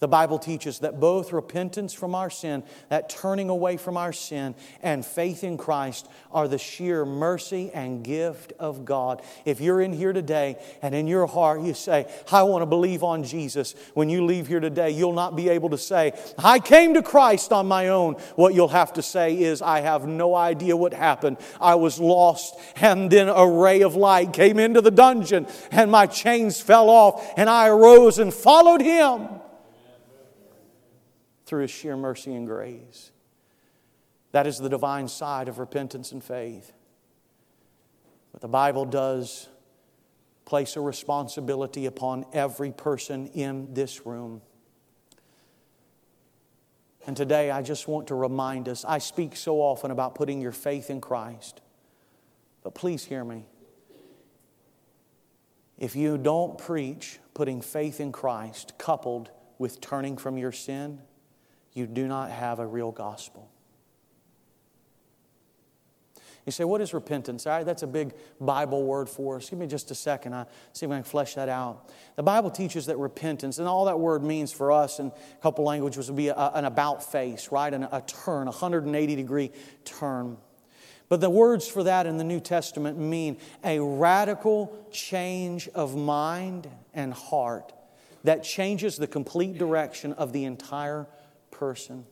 The 0.00 0.08
Bible 0.08 0.38
teaches 0.38 0.78
that 0.78 0.98
both 0.98 1.30
repentance 1.30 1.92
from 1.92 2.14
our 2.14 2.30
sin, 2.30 2.62
that 2.88 3.10
turning 3.10 3.50
away 3.50 3.76
from 3.76 3.98
our 3.98 4.14
sin, 4.14 4.54
and 4.82 5.04
faith 5.04 5.44
in 5.44 5.58
Christ 5.58 6.08
are 6.32 6.48
the 6.48 6.56
sheer 6.56 7.04
mercy 7.04 7.70
and 7.74 8.02
gift 8.02 8.54
of 8.58 8.86
God. 8.86 9.20
If 9.44 9.60
you're 9.60 9.82
in 9.82 9.92
here 9.92 10.14
today 10.14 10.56
and 10.80 10.94
in 10.94 11.06
your 11.06 11.26
heart 11.26 11.60
you 11.60 11.74
say, 11.74 12.10
I 12.32 12.44
want 12.44 12.62
to 12.62 12.66
believe 12.66 13.02
on 13.02 13.24
Jesus, 13.24 13.74
when 13.92 14.08
you 14.08 14.24
leave 14.24 14.46
here 14.46 14.58
today, 14.58 14.88
you'll 14.88 15.12
not 15.12 15.36
be 15.36 15.50
able 15.50 15.68
to 15.68 15.78
say, 15.78 16.18
I 16.38 16.60
came 16.60 16.94
to 16.94 17.02
Christ 17.02 17.52
on 17.52 17.68
my 17.68 17.88
own. 17.88 18.14
What 18.36 18.54
you'll 18.54 18.68
have 18.68 18.94
to 18.94 19.02
say 19.02 19.38
is, 19.38 19.60
I 19.60 19.80
have 19.80 20.06
no 20.06 20.34
idea 20.34 20.78
what 20.78 20.94
happened. 20.94 21.36
I 21.60 21.74
was 21.74 22.00
lost, 22.00 22.58
and 22.76 23.10
then 23.10 23.28
a 23.28 23.46
ray 23.46 23.82
of 23.82 23.96
light 23.96 24.32
came 24.32 24.58
into 24.58 24.80
the 24.80 24.90
dungeon, 24.90 25.46
and 25.70 25.90
my 25.90 26.06
chains 26.06 26.58
fell 26.58 26.88
off, 26.88 27.34
and 27.36 27.50
I 27.50 27.68
arose 27.68 28.18
and 28.18 28.32
followed 28.32 28.80
Him 28.80 29.28
through 31.50 31.62
His 31.62 31.70
sheer 31.72 31.96
mercy 31.96 32.32
and 32.32 32.46
grace. 32.46 33.10
That 34.30 34.46
is 34.46 34.58
the 34.58 34.68
divine 34.68 35.08
side 35.08 35.48
of 35.48 35.58
repentance 35.58 36.12
and 36.12 36.22
faith. 36.22 36.72
But 38.30 38.40
the 38.40 38.46
Bible 38.46 38.84
does 38.84 39.48
place 40.44 40.76
a 40.76 40.80
responsibility 40.80 41.86
upon 41.86 42.24
every 42.32 42.70
person 42.70 43.26
in 43.34 43.74
this 43.74 44.06
room. 44.06 44.42
And 47.04 47.16
today 47.16 47.50
I 47.50 47.62
just 47.62 47.88
want 47.88 48.06
to 48.08 48.14
remind 48.14 48.68
us 48.68 48.84
I 48.84 48.98
speak 48.98 49.34
so 49.34 49.56
often 49.56 49.90
about 49.90 50.14
putting 50.14 50.40
your 50.40 50.52
faith 50.52 50.88
in 50.88 51.00
Christ. 51.00 51.62
But 52.62 52.76
please 52.76 53.04
hear 53.04 53.24
me. 53.24 53.44
If 55.78 55.96
you 55.96 56.16
don't 56.16 56.58
preach 56.58 57.18
putting 57.34 57.60
faith 57.60 57.98
in 57.98 58.12
Christ 58.12 58.74
coupled 58.78 59.32
with 59.58 59.80
turning 59.80 60.16
from 60.16 60.38
your 60.38 60.52
sin, 60.52 61.00
you 61.72 61.86
do 61.86 62.06
not 62.06 62.30
have 62.30 62.58
a 62.58 62.66
real 62.66 62.90
gospel. 62.90 63.50
You 66.46 66.52
say, 66.52 66.64
what 66.64 66.80
is 66.80 66.94
repentance? 66.94 67.46
All 67.46 67.52
right, 67.52 67.66
that's 67.66 67.82
a 67.82 67.86
big 67.86 68.14
Bible 68.40 68.82
word 68.82 69.08
for 69.08 69.36
us. 69.36 69.50
Give 69.50 69.58
me 69.58 69.66
just 69.66 69.90
a 69.90 69.94
second. 69.94 70.34
I 70.34 70.46
see 70.72 70.86
if 70.86 70.90
I 70.90 70.96
can 70.96 71.04
flesh 71.04 71.34
that 71.34 71.48
out. 71.48 71.90
The 72.16 72.22
Bible 72.22 72.50
teaches 72.50 72.86
that 72.86 72.96
repentance, 72.96 73.58
and 73.58 73.68
all 73.68 73.84
that 73.84 74.00
word 74.00 74.22
means 74.22 74.50
for 74.50 74.72
us 74.72 74.98
in 74.98 75.08
a 75.08 75.42
couple 75.42 75.64
languages 75.64 76.08
would 76.08 76.16
be 76.16 76.28
a, 76.28 76.34
an 76.54 76.64
about 76.64 77.04
face, 77.04 77.52
right? 77.52 77.72
An, 77.72 77.84
a 77.84 78.02
turn, 78.06 78.48
a 78.48 78.50
180 78.50 79.16
degree 79.16 79.52
turn. 79.84 80.38
But 81.10 81.20
the 81.20 81.30
words 81.30 81.68
for 81.68 81.82
that 81.82 82.06
in 82.06 82.16
the 82.16 82.24
New 82.24 82.40
Testament 82.40 82.98
mean 82.98 83.36
a 83.62 83.78
radical 83.80 84.86
change 84.90 85.68
of 85.68 85.94
mind 85.94 86.70
and 86.94 87.12
heart 87.12 87.72
that 88.24 88.44
changes 88.44 88.96
the 88.96 89.06
complete 89.06 89.58
direction 89.58 90.12
of 90.14 90.32
the 90.32 90.44
entire 90.44 91.06
person. 91.60 92.06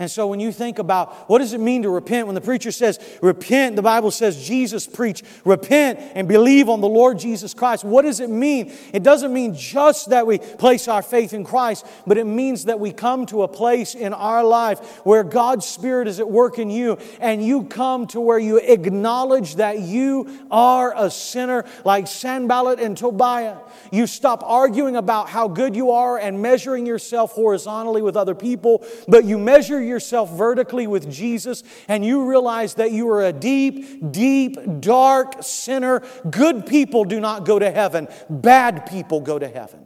And 0.00 0.10
so 0.10 0.26
when 0.26 0.40
you 0.40 0.50
think 0.50 0.80
about 0.80 1.30
what 1.30 1.38
does 1.38 1.52
it 1.52 1.60
mean 1.60 1.82
to 1.82 1.90
repent, 1.90 2.26
when 2.26 2.34
the 2.34 2.40
preacher 2.40 2.72
says 2.72 2.98
repent, 3.22 3.76
the 3.76 3.82
Bible 3.82 4.10
says 4.10 4.44
Jesus 4.44 4.88
preached, 4.88 5.24
repent 5.44 6.00
and 6.14 6.26
believe 6.26 6.68
on 6.68 6.80
the 6.80 6.88
Lord 6.88 7.20
Jesus 7.20 7.54
Christ. 7.54 7.84
What 7.84 8.02
does 8.02 8.18
it 8.18 8.28
mean? 8.28 8.72
It 8.92 9.04
doesn't 9.04 9.32
mean 9.32 9.54
just 9.54 10.10
that 10.10 10.26
we 10.26 10.38
place 10.38 10.88
our 10.88 11.00
faith 11.00 11.32
in 11.32 11.44
Christ, 11.44 11.86
but 12.08 12.18
it 12.18 12.24
means 12.24 12.64
that 12.64 12.80
we 12.80 12.92
come 12.92 13.24
to 13.26 13.44
a 13.44 13.48
place 13.48 13.94
in 13.94 14.12
our 14.12 14.42
life 14.42 14.80
where 15.04 15.22
God's 15.22 15.64
Spirit 15.64 16.08
is 16.08 16.18
at 16.18 16.28
work 16.28 16.58
in 16.58 16.70
you 16.70 16.98
and 17.20 17.44
you 17.44 17.62
come 17.62 18.08
to 18.08 18.20
where 18.20 18.38
you 18.38 18.58
acknowledge 18.58 19.56
that 19.56 19.78
you 19.78 20.28
are 20.50 20.92
a 20.96 21.08
sinner 21.08 21.64
like 21.84 22.08
Sanballat 22.08 22.80
and 22.80 22.96
Tobiah. 22.96 23.58
You 23.92 24.08
stop 24.08 24.42
arguing 24.44 24.96
about 24.96 25.28
how 25.28 25.46
good 25.46 25.76
you 25.76 25.92
are 25.92 26.18
and 26.18 26.42
measuring 26.42 26.84
yourself 26.84 27.30
horizontally 27.30 28.02
with 28.02 28.16
other 28.16 28.34
people, 28.34 28.84
but 29.06 29.24
you 29.24 29.38
measure 29.38 29.83
yourself 29.84 30.36
vertically 30.36 30.86
with 30.86 31.10
Jesus 31.10 31.62
and 31.88 32.04
you 32.04 32.28
realize 32.28 32.74
that 32.74 32.92
you 32.92 33.08
are 33.10 33.24
a 33.24 33.32
deep, 33.32 34.12
deep, 34.12 34.56
dark 34.80 35.42
sinner, 35.42 36.02
good 36.28 36.66
people 36.66 37.04
do 37.04 37.20
not 37.20 37.44
go 37.44 37.58
to 37.58 37.70
heaven, 37.70 38.08
bad 38.28 38.86
people 38.86 39.20
go 39.20 39.38
to 39.38 39.48
heaven. 39.48 39.84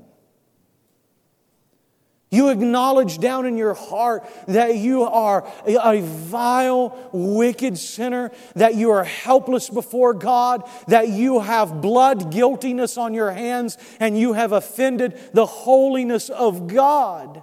You 2.31 2.51
acknowledge 2.51 3.19
down 3.19 3.47
in 3.47 3.57
your 3.57 3.73
heart 3.73 4.29
that 4.49 4.77
you 4.77 5.05
are 5.05 5.49
a 5.67 6.03
vile, 6.03 7.09
wicked 7.13 7.79
sinner, 7.79 8.33
that 8.55 8.75
you 8.75 8.91
are 8.91 9.05
helpless 9.05 9.71
before 9.71 10.13
God, 10.13 10.69
that 10.89 11.09
you 11.09 11.41
have 11.41 11.81
blood 11.81 12.31
guiltiness 12.31 12.99
on 12.99 13.15
your 13.15 13.31
hands, 13.31 13.79
and 13.99 14.19
you 14.19 14.35
have 14.35 14.53
offended 14.53 15.19
the 15.33 15.47
holiness 15.47 16.29
of 16.29 16.67
God. 16.67 17.43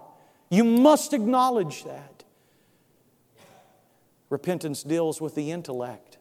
You 0.51 0.63
must 0.63 1.13
acknowledge 1.13 1.83
that. 1.85 2.14
Repentance 4.29 4.83
deals 4.83 5.21
with 5.21 5.35
the 5.35 5.51
intellect. 5.51 6.17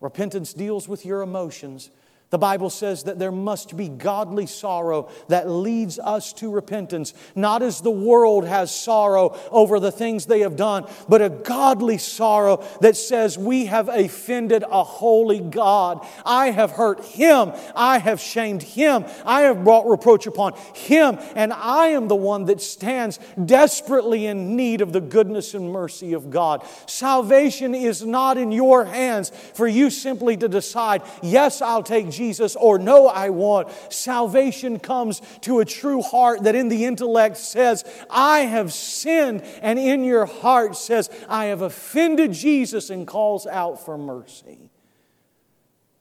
Repentance 0.00 0.52
deals 0.52 0.88
with 0.88 1.04
your 1.04 1.22
emotions. 1.22 1.90
The 2.30 2.38
Bible 2.38 2.68
says 2.68 3.04
that 3.04 3.18
there 3.18 3.32
must 3.32 3.74
be 3.74 3.88
godly 3.88 4.44
sorrow 4.44 5.08
that 5.28 5.48
leads 5.48 5.98
us 5.98 6.34
to 6.34 6.50
repentance, 6.50 7.14
not 7.34 7.62
as 7.62 7.80
the 7.80 7.90
world 7.90 8.46
has 8.46 8.74
sorrow 8.74 9.38
over 9.50 9.80
the 9.80 9.90
things 9.90 10.26
they 10.26 10.40
have 10.40 10.54
done, 10.54 10.86
but 11.08 11.22
a 11.22 11.30
godly 11.30 11.96
sorrow 11.96 12.62
that 12.82 12.98
says, 12.98 13.38
We 13.38 13.66
have 13.66 13.88
offended 13.88 14.62
a 14.68 14.84
holy 14.84 15.40
God. 15.40 16.06
I 16.26 16.50
have 16.50 16.72
hurt 16.72 17.02
him. 17.02 17.52
I 17.74 17.98
have 17.98 18.20
shamed 18.20 18.62
him. 18.62 19.06
I 19.24 19.42
have 19.42 19.64
brought 19.64 19.88
reproach 19.88 20.26
upon 20.26 20.52
him. 20.74 21.18
And 21.34 21.50
I 21.50 21.88
am 21.88 22.08
the 22.08 22.16
one 22.16 22.44
that 22.46 22.60
stands 22.60 23.18
desperately 23.42 24.26
in 24.26 24.54
need 24.54 24.82
of 24.82 24.92
the 24.92 25.00
goodness 25.00 25.54
and 25.54 25.72
mercy 25.72 26.12
of 26.12 26.30
God. 26.30 26.62
Salvation 26.84 27.74
is 27.74 28.04
not 28.04 28.36
in 28.36 28.52
your 28.52 28.84
hands 28.84 29.30
for 29.54 29.66
you 29.66 29.88
simply 29.88 30.36
to 30.36 30.48
decide, 30.48 31.00
Yes, 31.22 31.62
I'll 31.62 31.82
take 31.82 32.17
Jesus 32.18 32.56
or 32.56 32.78
no, 32.78 33.06
I 33.06 33.30
won't. 33.30 33.70
Salvation 33.90 34.78
comes 34.78 35.22
to 35.42 35.60
a 35.60 35.64
true 35.64 36.02
heart 36.02 36.42
that 36.42 36.54
in 36.54 36.68
the 36.68 36.84
intellect 36.84 37.38
says, 37.38 37.84
I 38.10 38.40
have 38.40 38.72
sinned, 38.72 39.42
and 39.62 39.78
in 39.78 40.04
your 40.04 40.26
heart 40.26 40.76
says, 40.76 41.08
I 41.28 41.46
have 41.46 41.62
offended 41.62 42.32
Jesus 42.32 42.90
and 42.90 43.06
calls 43.06 43.46
out 43.46 43.82
for 43.82 43.96
mercy. 43.96 44.70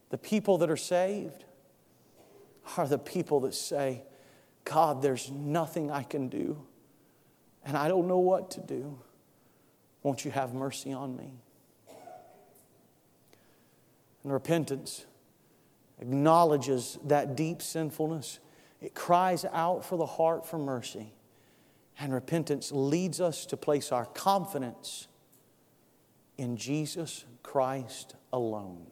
The 0.09 0.17
people 0.17 0.57
that 0.57 0.69
are 0.69 0.75
saved 0.75 1.45
are 2.75 2.87
the 2.87 2.97
people 2.97 3.41
that 3.41 3.53
say, 3.53 4.03
God, 4.65 5.01
there's 5.01 5.31
nothing 5.31 5.91
I 5.91 6.03
can 6.03 6.27
do, 6.27 6.61
and 7.63 7.77
I 7.77 7.87
don't 7.87 8.07
know 8.07 8.19
what 8.19 8.51
to 8.51 8.61
do. 8.61 8.99
Won't 10.03 10.25
you 10.25 10.31
have 10.31 10.53
mercy 10.53 10.91
on 10.91 11.15
me? 11.15 11.31
And 14.23 14.33
repentance 14.33 15.05
acknowledges 15.99 16.97
that 17.05 17.35
deep 17.35 17.61
sinfulness. 17.61 18.39
It 18.81 18.93
cries 18.93 19.45
out 19.51 19.83
for 19.85 19.97
the 19.97 20.05
heart 20.05 20.45
for 20.45 20.57
mercy. 20.57 21.13
And 21.99 22.13
repentance 22.13 22.71
leads 22.71 23.19
us 23.19 23.45
to 23.47 23.57
place 23.57 23.91
our 23.91 24.05
confidence 24.05 25.07
in 26.37 26.55
Jesus 26.57 27.25
Christ 27.41 28.15
alone. 28.31 28.85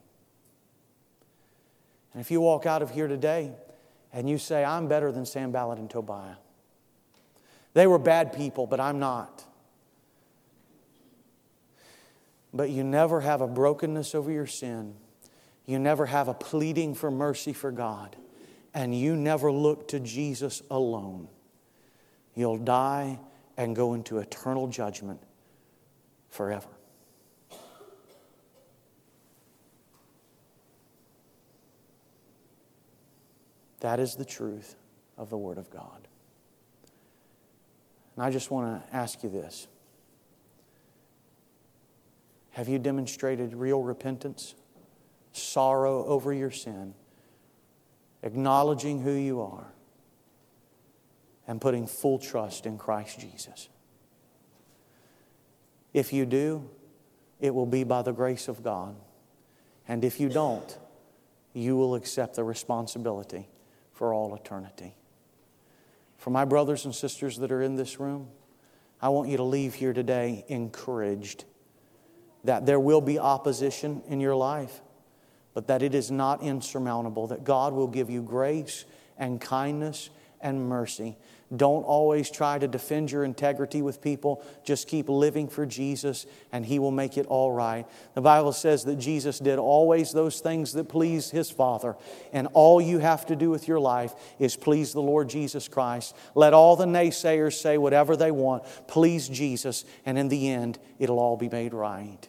And 2.14 2.22
if 2.22 2.32
you 2.32 2.42
walk 2.42 2.66
out 2.66 2.82
of 2.82 2.92
here 2.92 3.08
today 3.08 3.52
and 4.12 4.28
you 4.28 4.38
say, 4.40 4.64
I'm 4.66 4.88
better 4.88 5.12
than 5.12 5.26
Sanballat 5.26 5.78
and 5.78 5.90
Tobiah, 5.90 6.38
they 7.74 7.86
were 7.86 8.00
bad 8.00 8.34
people, 8.34 8.66
but 8.66 8.80
I'm 8.80 8.98
not. 8.98 9.44
But 12.54 12.70
you 12.70 12.84
never 12.84 13.22
have 13.22 13.42
a 13.42 13.48
brokenness 13.48 14.16
over 14.16 14.32
your 14.32 14.48
sin 14.48 14.96
you 15.66 15.80
never 15.80 16.06
have 16.06 16.28
a 16.28 16.34
pleading 16.34 16.94
for 16.94 17.10
mercy 17.10 17.54
for 17.54 17.72
God, 17.72 18.16
and 18.74 18.98
you 18.98 19.16
never 19.16 19.52
look 19.52 19.88
to 19.90 20.00
Jesus 20.00 20.62
alone. 20.70 21.28
You'll 22.36 22.58
die 22.58 23.20
and 23.58 23.76
go 23.76 23.94
into 23.94 24.20
eternal 24.20 24.68
judgment 24.68 25.22
forever. 26.30 26.68
That 33.80 34.00
is 34.00 34.16
the 34.16 34.26
truth 34.26 34.76
of 35.18 35.30
the 35.30 35.38
Word 35.38 35.58
of 35.58 35.70
God. 35.70 36.08
And 38.16 38.26
I 38.26 38.32
just 38.32 38.50
want 38.50 38.84
to 38.84 38.96
ask 38.96 39.24
you 39.24 39.30
this 39.30 39.68
Have 42.52 42.68
you 42.68 42.80
demonstrated 42.80 43.54
real 43.54 43.82
repentance? 43.82 44.56
Sorrow 45.36 46.06
over 46.06 46.34
your 46.34 46.52
sin, 46.52 46.94
acknowledging 48.24 49.02
who 49.02 49.12
you 49.12 49.42
are, 49.42 49.74
and 51.48 51.62
putting 51.62 51.88
full 51.88 52.18
trust 52.18 52.66
in 52.66 52.78
Christ 52.78 53.20
Jesus. 53.20 53.70
If 55.94 56.12
you 56.12 56.26
do, 56.26 56.70
it 57.40 57.54
will 57.54 57.66
be 57.66 57.84
by 57.84 58.02
the 58.02 58.12
grace 58.12 58.48
of 58.48 58.64
God. 58.64 58.96
And 59.88 60.04
if 60.04 60.20
you 60.20 60.30
don't, 60.30 60.78
you 61.54 61.78
will 61.78 61.96
accept 61.96 62.36
the 62.36 62.44
responsibility 62.44 63.48
for 63.94 64.14
all 64.14 64.36
eternity. 64.36 64.96
For 66.18 66.32
my 66.32 66.44
brothers 66.44 66.86
and 66.86 66.94
sisters 66.94 67.38
that 67.38 67.52
are 67.52 67.62
in 67.62 67.76
this 67.76 68.00
room, 68.00 68.30
I 69.02 69.10
want 69.10 69.30
you 69.30 69.38
to 69.38 69.44
leave 69.44 69.76
here 69.76 69.94
today 69.94 70.44
encouraged 70.48 71.46
that 72.44 72.66
there 72.66 72.80
will 72.80 73.02
be 73.02 73.20
opposition 73.20 74.02
in 74.08 74.20
your 74.20 74.36
life 74.36 74.82
but 75.56 75.68
that 75.68 75.82
it 75.82 75.96
is 75.96 76.12
not 76.12 76.44
insurmountable, 76.44 77.26
that 77.28 77.44
God 77.44 77.74
will 77.74 77.88
give 77.88 78.12
you 78.12 78.22
grace 78.22 78.86
and 79.18 79.42
kindness 79.42 80.12
and 80.42 80.70
mercy. 80.70 81.18
Don't 81.56 81.84
always 81.84 82.30
try 82.30 82.60
to 82.60 82.68
defend 82.68 83.12
your 83.12 83.24
integrity 83.24 83.82
with 83.82 84.02
people. 84.02 84.44
Just 84.64 84.88
keep 84.88 85.08
living 85.08 85.48
for 85.48 85.66
Jesus, 85.66 86.26
and 86.52 86.66
He 86.66 86.78
will 86.78 86.92
make 86.92 87.18
it 87.18 87.26
all 87.28 87.52
right. 87.52 87.86
The 88.16 88.22
Bible 88.22 88.52
says 88.52 88.84
that 88.86 88.98
Jesus 88.98 89.40
did 89.40 89.58
always 89.58 90.12
those 90.12 90.42
things 90.42 90.74
that 90.74 90.90
pleased 90.90 91.32
His 91.32 91.50
Father, 91.50 91.96
and 92.34 92.48
all 92.54 92.82
you 92.82 93.00
have 93.00 93.26
to 93.28 93.36
do 93.36 93.50
with 93.50 93.68
your 93.68 93.80
life 93.80 94.14
is 94.40 94.56
please 94.56 94.92
the 94.92 95.02
Lord 95.02 95.30
Jesus 95.30 95.68
Christ. 95.68 96.16
Let 96.34 96.54
all 96.54 96.76
the 96.76 96.86
naysayers 96.86 97.54
say 97.54 97.78
whatever 97.78 98.18
they 98.18 98.32
want. 98.32 98.64
Please 98.88 99.30
Jesus, 99.30 99.86
and 100.06 100.18
in 100.18 100.28
the 100.28 100.50
end, 100.50 100.80
it'll 101.00 101.20
all 101.20 101.38
be 101.38 101.50
made 101.50 101.74
right. 101.74 102.28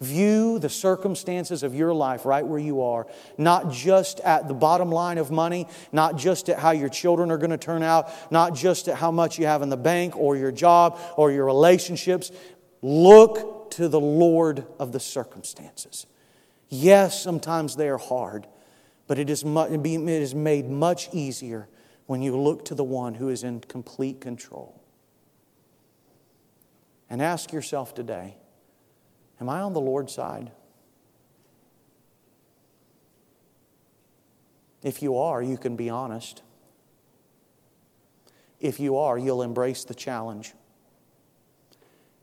View 0.00 0.58
the 0.58 0.70
circumstances 0.70 1.62
of 1.62 1.74
your 1.74 1.92
life 1.92 2.24
right 2.24 2.46
where 2.46 2.58
you 2.58 2.80
are, 2.80 3.06
not 3.36 3.70
just 3.70 4.18
at 4.20 4.48
the 4.48 4.54
bottom 4.54 4.90
line 4.90 5.18
of 5.18 5.30
money, 5.30 5.68
not 5.92 6.16
just 6.16 6.48
at 6.48 6.58
how 6.58 6.70
your 6.70 6.88
children 6.88 7.30
are 7.30 7.36
going 7.36 7.50
to 7.50 7.58
turn 7.58 7.82
out, 7.82 8.10
not 8.32 8.54
just 8.54 8.88
at 8.88 8.96
how 8.96 9.10
much 9.10 9.38
you 9.38 9.44
have 9.44 9.60
in 9.60 9.68
the 9.68 9.76
bank 9.76 10.16
or 10.16 10.36
your 10.38 10.52
job 10.52 10.98
or 11.18 11.30
your 11.30 11.44
relationships. 11.44 12.32
Look 12.80 13.72
to 13.72 13.88
the 13.88 14.00
Lord 14.00 14.64
of 14.78 14.92
the 14.92 15.00
circumstances. 15.00 16.06
Yes, 16.70 17.22
sometimes 17.22 17.76
they 17.76 17.90
are 17.90 17.98
hard, 17.98 18.46
but 19.06 19.18
it 19.18 19.28
is, 19.28 19.42
it 19.44 20.08
is 20.08 20.34
made 20.34 20.70
much 20.70 21.10
easier 21.12 21.68
when 22.06 22.22
you 22.22 22.38
look 22.38 22.64
to 22.64 22.74
the 22.74 22.84
one 22.84 23.14
who 23.14 23.28
is 23.28 23.44
in 23.44 23.60
complete 23.60 24.20
control. 24.20 24.80
And 27.10 27.20
ask 27.20 27.52
yourself 27.52 27.94
today 27.94 28.36
Am 29.40 29.48
I 29.48 29.60
on 29.60 29.72
the 29.72 29.80
Lord's 29.80 30.12
side? 30.12 30.50
If 34.82 35.02
you 35.02 35.16
are, 35.16 35.42
you 35.42 35.56
can 35.56 35.76
be 35.76 35.90
honest. 35.90 36.42
If 38.60 38.78
you 38.80 38.98
are, 38.98 39.18
you'll 39.18 39.42
embrace 39.42 39.84
the 39.84 39.94
challenge. 39.94 40.52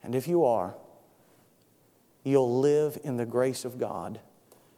And 0.04 0.16
if 0.16 0.28
you 0.28 0.46
are, 0.46 0.76
you'll 2.24 2.60
live 2.60 2.98
in 3.04 3.18
the 3.18 3.26
grace 3.26 3.66
of 3.66 3.80
God 3.80 4.20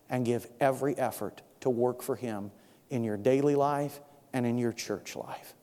and 0.10 0.26
give 0.26 0.48
every 0.60 0.98
effort 0.98 1.42
to 1.62 1.70
work 1.70 2.02
for 2.02 2.16
Him 2.16 2.52
in 2.90 3.04
your 3.04 3.18
daily 3.18 3.56
life 3.56 4.00
and 4.34 4.46
in 4.46 4.58
your 4.58 4.72
church 4.72 5.16
life. 5.16 5.54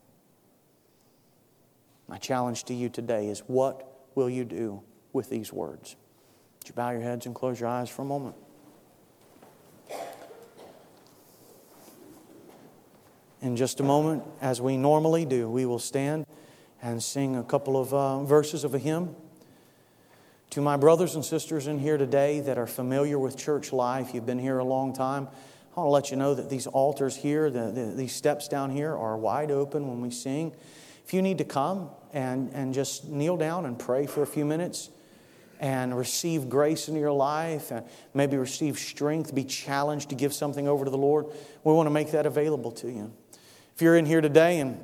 My 2.07 2.17
challenge 2.17 2.63
to 2.65 2.73
you 2.73 2.89
today 2.89 3.27
is 3.27 3.39
what 3.47 4.07
will 4.15 4.29
you 4.29 4.45
do 4.45 4.81
with 5.11 5.29
these 5.29 5.51
words? 5.51 5.95
Would 6.67 6.75
you 6.75 6.83
bow 6.83 6.89
your 6.89 6.99
heads 6.99 7.25
and 7.25 7.33
close 7.33 7.61
your 7.61 7.69
eyes 7.69 7.89
for 7.89 8.01
a 8.01 8.05
moment? 8.05 8.35
In 13.41 13.55
just 13.55 13.79
a 13.79 13.83
moment, 13.83 14.23
as 14.41 14.59
we 14.59 14.75
normally 14.75 15.23
do, 15.23 15.49
we 15.49 15.65
will 15.65 15.79
stand 15.79 16.25
and 16.81 17.01
sing 17.01 17.37
a 17.37 17.43
couple 17.43 17.79
of 17.79 17.93
uh, 17.93 18.21
verses 18.23 18.65
of 18.65 18.75
a 18.75 18.79
hymn. 18.79 19.15
To 20.49 20.61
my 20.61 20.75
brothers 20.75 21.15
and 21.15 21.23
sisters 21.23 21.67
in 21.67 21.79
here 21.79 21.97
today 21.97 22.41
that 22.41 22.57
are 22.57 22.67
familiar 22.67 23.17
with 23.17 23.37
church 23.37 23.71
life, 23.71 24.13
you've 24.13 24.25
been 24.25 24.37
here 24.37 24.57
a 24.57 24.65
long 24.65 24.91
time, 24.91 25.29
I 25.73 25.79
want 25.79 25.87
to 25.87 25.91
let 25.91 26.11
you 26.11 26.17
know 26.17 26.33
that 26.33 26.49
these 26.49 26.67
altars 26.67 27.15
here, 27.15 27.49
the, 27.49 27.71
the, 27.71 27.85
these 27.95 28.13
steps 28.13 28.49
down 28.49 28.71
here, 28.71 28.93
are 28.93 29.17
wide 29.17 29.51
open 29.51 29.87
when 29.87 30.01
we 30.01 30.11
sing. 30.11 30.51
If 31.05 31.13
you 31.13 31.21
need 31.21 31.37
to 31.37 31.45
come 31.45 31.91
and, 32.11 32.51
and 32.53 32.73
just 32.73 33.05
kneel 33.05 33.37
down 33.37 33.65
and 33.65 33.79
pray 33.79 34.05
for 34.05 34.21
a 34.21 34.27
few 34.27 34.43
minutes 34.43 34.89
and 35.59 35.97
receive 35.97 36.49
grace 36.49 36.87
into 36.87 36.99
your 36.99 37.11
life 37.11 37.71
and 37.71 37.85
maybe 38.13 38.37
receive 38.37 38.77
strength, 38.77 39.33
be 39.33 39.43
challenged 39.43 40.09
to 40.09 40.15
give 40.15 40.33
something 40.33 40.67
over 40.67 40.85
to 40.85 40.91
the 40.91 40.97
Lord, 40.97 41.25
we 41.63 41.73
want 41.73 41.87
to 41.87 41.91
make 41.91 42.11
that 42.11 42.25
available 42.25 42.71
to 42.73 42.91
you. 42.91 43.11
If 43.75 43.81
you're 43.81 43.95
in 43.95 44.05
here 44.05 44.21
today 44.21 44.59
and 44.59 44.83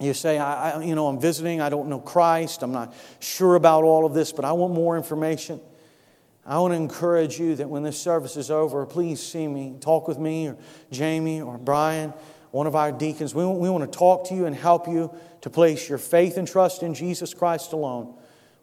you 0.00 0.14
say, 0.14 0.38
I, 0.38 0.72
I, 0.72 0.82
you 0.82 0.94
know, 0.94 1.08
I'm 1.08 1.20
visiting, 1.20 1.60
I 1.60 1.68
don't 1.68 1.88
know 1.88 2.00
Christ, 2.00 2.62
I'm 2.62 2.72
not 2.72 2.94
sure 3.20 3.54
about 3.54 3.84
all 3.84 4.06
of 4.06 4.14
this, 4.14 4.32
but 4.32 4.44
I 4.44 4.52
want 4.52 4.74
more 4.74 4.96
information. 4.96 5.60
I 6.46 6.58
want 6.60 6.72
to 6.72 6.76
encourage 6.76 7.38
you 7.38 7.56
that 7.56 7.68
when 7.68 7.82
this 7.82 8.00
service 8.00 8.36
is 8.36 8.50
over, 8.50 8.86
please 8.86 9.20
see 9.20 9.46
me, 9.46 9.76
talk 9.80 10.08
with 10.08 10.18
me, 10.18 10.48
or 10.48 10.56
Jamie, 10.90 11.42
or 11.42 11.58
Brian, 11.58 12.14
one 12.52 12.66
of 12.66 12.74
our 12.74 12.90
deacons. 12.90 13.34
We, 13.34 13.44
we 13.44 13.68
want 13.68 13.90
to 13.90 13.98
talk 13.98 14.28
to 14.28 14.34
you 14.34 14.46
and 14.46 14.56
help 14.56 14.88
you 14.88 15.14
to 15.42 15.50
place 15.50 15.88
your 15.88 15.98
faith 15.98 16.38
and 16.38 16.48
trust 16.48 16.82
in 16.82 16.94
Jesus 16.94 17.34
Christ 17.34 17.72
alone. 17.74 18.14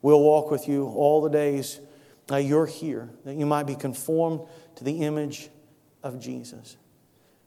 We'll 0.01 0.21
walk 0.21 0.51
with 0.51 0.67
you 0.67 0.87
all 0.87 1.21
the 1.21 1.29
days 1.29 1.79
that 2.27 2.39
you're 2.39 2.65
here, 2.65 3.09
that 3.23 3.35
you 3.35 3.45
might 3.45 3.63
be 3.63 3.75
conformed 3.75 4.41
to 4.75 4.83
the 4.83 5.03
image 5.03 5.49
of 6.03 6.19
Jesus. 6.19 6.77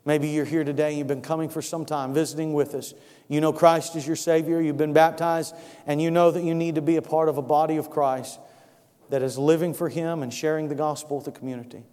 Maybe 0.05 0.29
you're 0.29 0.45
here 0.45 0.65
today, 0.65 0.97
you've 0.97 1.07
been 1.07 1.21
coming 1.21 1.51
for 1.51 1.61
some 1.61 1.85
time, 1.85 2.15
visiting 2.15 2.55
with 2.55 2.75
us. 2.75 2.95
You 3.29 3.41
know 3.41 3.53
Christ 3.53 3.95
is 3.95 4.07
your 4.07 4.17
Savior, 4.17 4.61
you've 4.61 4.79
been 4.79 4.95
baptized, 4.95 5.55
and 5.87 6.01
you 6.01 6.11
know 6.11 6.31
that 6.31 6.43
you 6.43 6.55
need 6.55 6.77
to 6.77 6.83
be 6.83 6.97
a 6.97 7.03
part 7.03 7.29
of 7.29 7.37
a 7.37 7.43
body 7.43 7.77
of 7.77 7.91
Christ 7.91 8.41
that 9.11 9.23
is 9.23 9.37
living 9.37 9.75
for 9.75 9.89
Him 9.89 10.23
and 10.23 10.33
sharing 10.33 10.69
the 10.69 10.75
gospel 10.75 11.17
with 11.17 11.27
the 11.27 11.33
community. 11.33 11.85